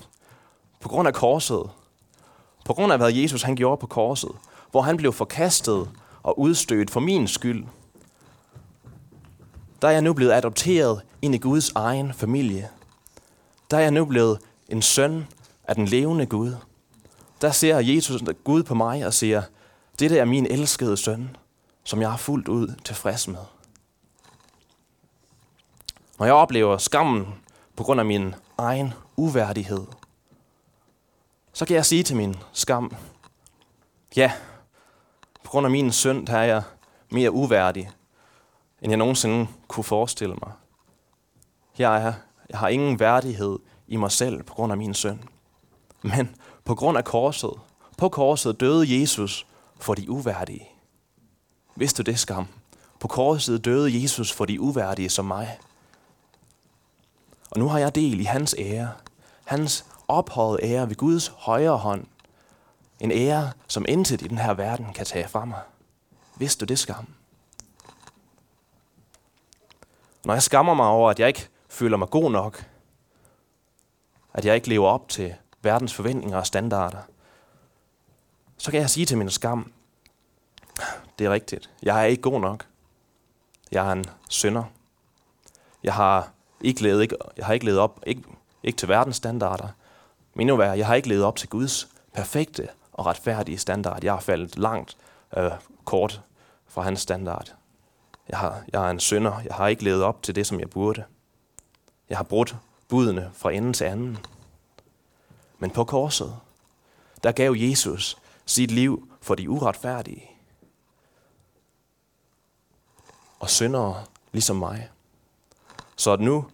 på 0.81 0.89
grund 0.89 1.09
af 1.09 1.15
korset, 1.15 1.71
på 2.65 2.73
grund 2.75 2.93
af 2.93 2.99
hvad 2.99 3.13
Jesus 3.13 3.43
han 3.43 3.57
gjorde 3.57 3.81
på 3.81 3.87
korset, 3.87 4.31
hvor 4.71 4.83
han 4.83 4.97
blev 4.97 5.13
forkastet 5.13 5.91
og 6.23 6.39
udstødt 6.39 6.91
for 6.91 7.01
min 7.01 7.29
skyld, 7.29 7.65
der 9.83 9.89
er 9.89 9.93
jeg 9.93 10.03
nu 10.03 10.13
blevet 10.13 10.33
adopteret 10.33 11.03
ind 11.23 11.35
i 11.35 11.39
Guds 11.39 11.73
egen 11.75 12.13
familie. 12.13 12.71
Der 13.71 13.77
er 13.77 13.81
jeg 13.81 13.91
nu 13.91 14.05
blevet 14.05 14.39
en 14.69 14.83
søn 14.83 15.27
af 15.65 15.75
den 15.75 15.87
levende 15.87 16.27
Gud. 16.27 16.57
Der 17.41 17.51
ser 17.51 17.79
Jesus 17.79 18.23
Gud 18.45 18.63
på 18.63 18.75
mig 18.75 19.07
og 19.07 19.15
siger, 19.15 19.43
dette 19.99 20.19
er 20.19 20.25
min 20.25 20.47
elskede 20.47 20.97
søn, 20.97 21.37
som 21.85 22.01
jeg 22.01 22.13
er 22.13 22.17
fuldt 22.17 22.49
ud 22.49 22.75
tilfreds 22.85 23.29
med. 23.29 23.45
Når 26.19 26.27
jeg 26.27 26.35
oplever 26.35 26.79
skammen 26.79 27.27
på 27.77 27.85
grund 27.85 28.01
af 28.01 28.07
min 28.07 28.35
egen 28.59 28.93
uværdighed, 29.17 29.87
så 31.53 31.67
kan 31.67 31.77
jeg 31.77 31.87
sige 31.87 32.03
til 32.03 32.17
min 32.17 32.37
skam, 32.53 32.97
ja, 34.17 34.33
på 35.45 35.51
grund 35.51 35.67
af 35.67 35.71
min 35.71 35.93
synd, 35.93 36.27
der 36.27 36.39
er 36.39 36.45
jeg 36.45 36.63
mere 37.11 37.31
uværdig, 37.31 37.91
end 38.85 38.91
jeg 38.91 38.99
nogensinde 38.99 39.47
kunne 39.69 39.85
forestille 39.85 40.35
mig. 40.35 40.53
Jeg, 41.79 42.03
er, 42.07 42.13
jeg 42.51 42.59
har 42.59 42.69
ingen 42.69 43.01
værdighed 43.01 43.59
i 43.89 43.97
mig 43.97 44.13
selv 44.13 44.43
på 44.43 44.55
grund 44.55 44.73
af 44.73 44.79
min 44.79 44.95
synd. 44.95 45.19
Men 46.03 46.37
på 46.65 46.75
grund 46.75 46.99
af 46.99 47.05
korset, 47.05 47.53
på 47.99 48.09
korset 48.09 48.61
døde 48.61 49.01
Jesus 49.01 49.47
for 49.81 49.95
de 49.95 50.11
uværdige. 50.11 50.69
Vidste 51.77 52.03
du 52.03 52.11
det, 52.11 52.19
skam? 52.19 52.47
På 53.01 53.09
korset 53.09 53.65
døde 53.65 54.03
Jesus 54.03 54.33
for 54.33 54.45
de 54.45 54.61
uværdige 54.61 55.11
som 55.11 55.25
mig. 55.25 55.59
Og 57.51 57.59
nu 57.59 57.69
har 57.69 57.79
jeg 57.79 57.95
del 57.95 58.21
i 58.21 58.25
hans 58.25 58.55
ære. 58.59 58.93
Hans 59.45 59.85
ophøjet 60.09 60.61
ære 60.63 60.89
ved 60.89 60.97
Guds 60.97 61.33
højre 61.37 61.77
hånd. 61.77 62.07
En 63.01 63.11
ære, 63.11 63.53
som 63.69 63.85
intet 63.89 64.23
i 64.23 64.29
den 64.29 64.39
her 64.39 64.55
verden 64.55 64.93
kan 64.93 65.07
tage 65.07 65.29
fra 65.29 65.45
mig. 65.45 65.61
Vidste 66.37 66.67
du 66.67 66.69
det, 66.69 66.79
skam? 66.79 67.07
Når 70.25 70.35
jeg 70.35 70.43
skammer 70.43 70.75
mig 70.75 70.87
over, 70.87 71.11
at 71.11 71.21
jeg 71.21 71.29
ikke 71.29 71.49
føler 71.69 71.97
mig 71.97 72.11
god 72.11 72.31
nok, 72.31 72.67
at 74.35 74.45
jeg 74.45 74.55
ikke 74.55 74.69
lever 74.69 74.89
op 74.89 75.09
til 75.09 75.35
verdens 75.63 75.95
forventninger 75.95 76.39
og 76.39 76.47
standarder, 76.47 76.99
så 78.59 78.71
kan 78.71 78.81
jeg 78.81 78.91
sige 78.91 79.07
til 79.07 79.19
min 79.19 79.31
skam, 79.31 79.73
det 81.19 81.27
er 81.27 81.31
rigtigt, 81.31 81.71
jeg 81.83 82.01
er 82.01 82.05
ikke 82.05 82.23
god 82.23 82.41
nok. 82.41 82.67
Jeg 83.73 83.89
er 83.89 83.93
en 83.93 84.05
synder. 84.29 84.65
Jeg 85.83 85.95
har 85.95 86.31
ikke 86.61 86.83
levet, 86.83 87.03
ikke, 87.03 87.17
jeg 87.37 87.47
har 87.47 87.55
ikke 87.55 87.67
levet 87.67 87.79
op, 87.79 88.01
ikke, 88.07 88.23
ikke 88.63 88.77
til 88.77 88.89
verdens 88.89 89.17
standarder, 89.17 89.69
men 90.35 90.41
endnu 90.41 90.57
værre, 90.57 90.79
jeg 90.79 90.87
har 90.87 90.95
ikke 90.95 91.09
levet 91.09 91.25
op 91.25 91.37
til 91.37 91.49
Guds 91.49 91.89
perfekte 92.13 92.69
og 92.93 93.07
retfærdige 93.07 93.59
standard. 93.59 94.05
Jeg 94.05 94.13
har 94.13 94.21
faldet 94.21 94.59
langt 94.59 94.97
øh, 95.37 95.51
kort 95.85 96.23
fra 96.67 96.83
hans 96.83 97.01
standard. 97.01 97.55
Jeg, 98.29 98.39
har, 98.39 98.65
jeg 98.73 98.87
er 98.87 98.91
en 98.91 99.01
synder. 99.01 99.41
Jeg 99.41 99.55
har 99.55 99.69
ikke 99.69 99.85
levet 99.85 100.03
op 100.03 100.23
til 100.23 100.35
det, 100.35 100.47
som 100.47 100.61
jeg 100.61 100.71
burde. 100.71 101.05
Jeg 102.09 102.19
har 102.19 102.25
brudt 102.25 102.57
budene 102.89 103.31
fra 103.35 103.53
ende 103.53 103.73
til 103.73 103.85
anden. 103.85 104.19
Men 105.59 105.71
på 105.71 105.85
korset, 105.85 106.37
der 107.23 107.33
gav 107.33 107.55
Jesus 107.59 108.17
sit 108.47 108.71
liv 108.71 109.09
for 109.23 109.35
de 109.35 109.51
uretfærdige. 109.51 110.31
Og 113.39 113.51
syndere 113.51 114.05
ligesom 114.33 114.57
mig. 114.57 114.91
Så 115.97 116.13
at 116.13 116.21
nu 116.21 116.47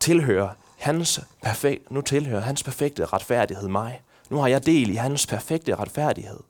tilhører 0.00 0.48
hans 0.78 1.20
perfekt, 1.42 1.90
nu 1.90 2.00
tilhører 2.00 2.40
hans 2.40 2.62
perfekte 2.62 3.04
retfærdighed 3.04 3.68
mig. 3.68 4.02
Nu 4.30 4.36
har 4.36 4.48
jeg 4.48 4.66
del 4.66 4.90
i 4.90 4.94
hans 4.94 5.26
perfekte 5.26 5.76
retfærdighed. 5.76 6.40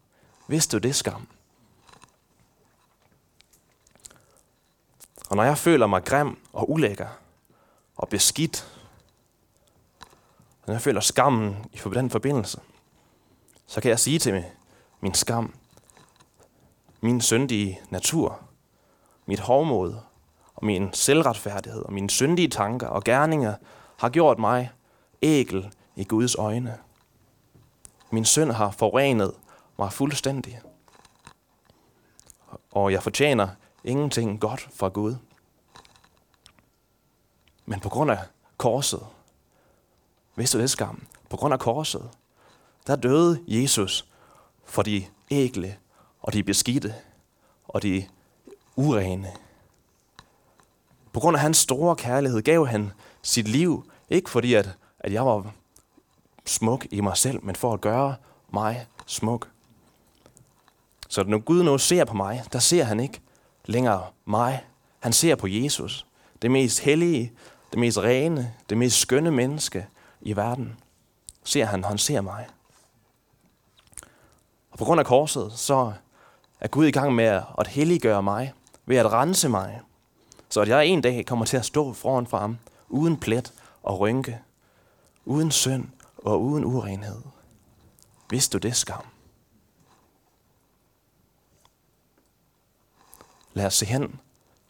Vidste 0.49 0.79
du 0.79 0.89
det, 0.89 0.95
skam? 0.95 1.27
Og 5.35 5.37
når 5.37 5.45
jeg 5.45 5.59
føler 5.59 5.87
mig 5.87 6.05
grim 6.05 6.39
og 6.53 6.71
ulækker 6.71 7.07
og 7.97 8.09
beskidt, 8.09 8.81
når 10.67 10.75
jeg 10.75 10.83
føler 10.83 11.01
skammen 11.01 11.67
i 11.73 11.77
den 11.95 12.11
forbindelse, 12.11 12.61
så 13.67 13.81
kan 13.81 13.89
jeg 13.89 13.99
sige 13.99 14.19
til 14.19 14.33
mig, 14.33 14.53
min 15.01 15.15
skam, 15.15 15.55
min 17.01 17.21
syndige 17.21 17.81
natur, 17.91 18.41
mit 19.27 19.41
hovmod 19.41 19.95
og 20.55 20.67
min 20.67 20.93
selvretfærdighed 20.93 21.83
og 21.83 21.93
mine 21.93 22.11
syndige 22.11 22.49
tanker 22.49 22.87
og 22.87 23.05
gerninger 23.05 23.55
har 23.97 24.09
gjort 24.09 24.39
mig 24.39 24.71
ægel 25.23 25.73
i 25.97 26.05
Guds 26.05 26.35
øjne. 26.35 26.79
Min 28.11 28.25
synd 28.25 28.51
har 28.51 28.71
forurenet 28.71 29.35
mig 29.79 29.93
fuldstændig. 29.93 30.61
Og 32.71 32.93
jeg 32.93 33.03
fortjener 33.03 33.49
ingenting 33.85 34.41
godt 34.41 34.69
fra 34.73 34.89
Gud. 34.89 35.17
Men 37.67 37.81
på 37.81 37.89
grund 37.89 38.11
af 38.11 38.19
korset, 38.57 39.07
vidste 40.37 40.59
du 40.59 40.63
det 40.63 40.71
skam? 40.71 41.07
På 41.31 41.37
grund 41.37 41.55
af 41.55 41.61
korset, 41.61 42.11
der 42.87 42.97
døde 42.97 43.45
Jesus 43.49 44.09
for 44.65 44.83
de 44.83 45.07
ægle 45.31 45.77
og 46.23 46.33
de 46.33 46.43
beskidte 46.43 46.95
og 47.69 47.83
de 47.83 48.09
urene. 48.77 49.33
På 51.13 51.21
grund 51.21 51.37
af 51.37 51.43
hans 51.43 51.57
store 51.57 51.97
kærlighed 51.97 52.43
gav 52.43 52.67
han 52.67 52.93
sit 53.23 53.49
liv, 53.49 53.91
ikke 54.11 54.31
fordi 54.31 54.55
at, 54.55 54.77
at 54.99 55.13
jeg 55.13 55.27
var 55.27 55.53
smuk 56.45 56.87
i 56.91 57.01
mig 57.01 57.17
selv, 57.17 57.45
men 57.45 57.57
for 57.57 57.73
at 57.73 57.81
gøre 57.81 58.17
mig 58.53 58.87
smuk. 59.07 59.51
Så 61.09 61.25
når 61.25 61.39
Gud 61.39 61.63
nu 61.63 61.79
ser 61.79 62.05
på 62.05 62.15
mig, 62.15 62.45
der 62.53 62.59
ser 62.59 62.85
han 62.85 63.01
ikke 63.01 63.21
længere 63.65 64.07
mig. 64.25 64.65
Han 65.01 65.13
ser 65.13 65.35
på 65.35 65.47
Jesus, 65.47 66.07
det 66.43 66.51
mest 66.51 66.81
hellige, 66.81 67.33
det 67.71 67.79
mest 67.79 67.99
rene, 67.99 68.55
det 68.69 68.79
mest 68.79 69.01
skønne 69.01 69.31
menneske 69.31 69.87
i 70.21 70.37
verden. 70.37 70.77
Ser 71.45 71.65
han, 71.65 71.85
han 71.85 71.99
ser 71.99 72.21
mig. 72.21 72.47
Og 74.71 74.79
på 74.79 74.85
grund 74.85 75.01
af 75.01 75.07
korset, 75.07 75.53
så 75.53 75.93
er 76.61 76.69
Gud 76.69 76.87
i 76.87 76.91
gang 76.91 77.15
med 77.15 77.43
at 77.59 77.67
helliggøre 77.67 78.23
mig, 78.23 78.53
ved 78.87 78.97
at 78.97 79.13
rense 79.13 79.49
mig, 79.49 79.81
så 80.49 80.61
at 80.61 80.69
jeg 80.69 80.87
en 80.87 81.01
dag 81.01 81.27
kommer 81.27 81.45
til 81.45 81.57
at 81.57 81.65
stå 81.65 81.93
foran 81.93 82.27
for 82.27 82.39
ham, 82.39 82.59
uden 82.89 83.17
plet 83.17 83.53
og 83.83 84.01
rynke, 84.01 84.39
uden 85.25 85.51
synd 85.51 85.89
og 86.19 86.43
uden 86.43 86.65
urenhed. 86.65 87.23
Vidste 88.31 88.59
du 88.59 88.69
det, 88.69 88.77
skam? 88.77 89.14
Lad 93.55 93.67
os 93.67 93.75
se 93.75 93.87
hen 93.87 94.21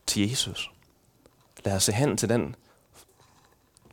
til 0.06 0.30
Jesus. 0.30 0.70
Lad 1.64 1.76
os 1.76 1.82
se 1.82 1.92
hen 1.92 2.16
til 2.16 2.28
den 2.28 2.56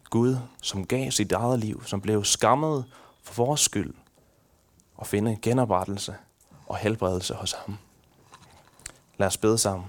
Gud, 0.09 0.37
som 0.61 0.85
gav 0.85 1.11
sit 1.11 1.31
eget 1.31 1.59
liv, 1.59 1.83
som 1.85 2.01
blev 2.01 2.23
skammet 2.23 2.85
for 3.23 3.33
vores 3.33 3.61
skyld, 3.61 3.93
og 4.95 5.07
finde 5.07 5.37
genoprettelse 5.41 6.15
og 6.67 6.77
helbredelse 6.77 7.33
hos 7.33 7.51
ham. 7.51 7.77
Lad 9.17 9.27
os 9.27 9.37
bede 9.37 9.57
sammen. 9.57 9.87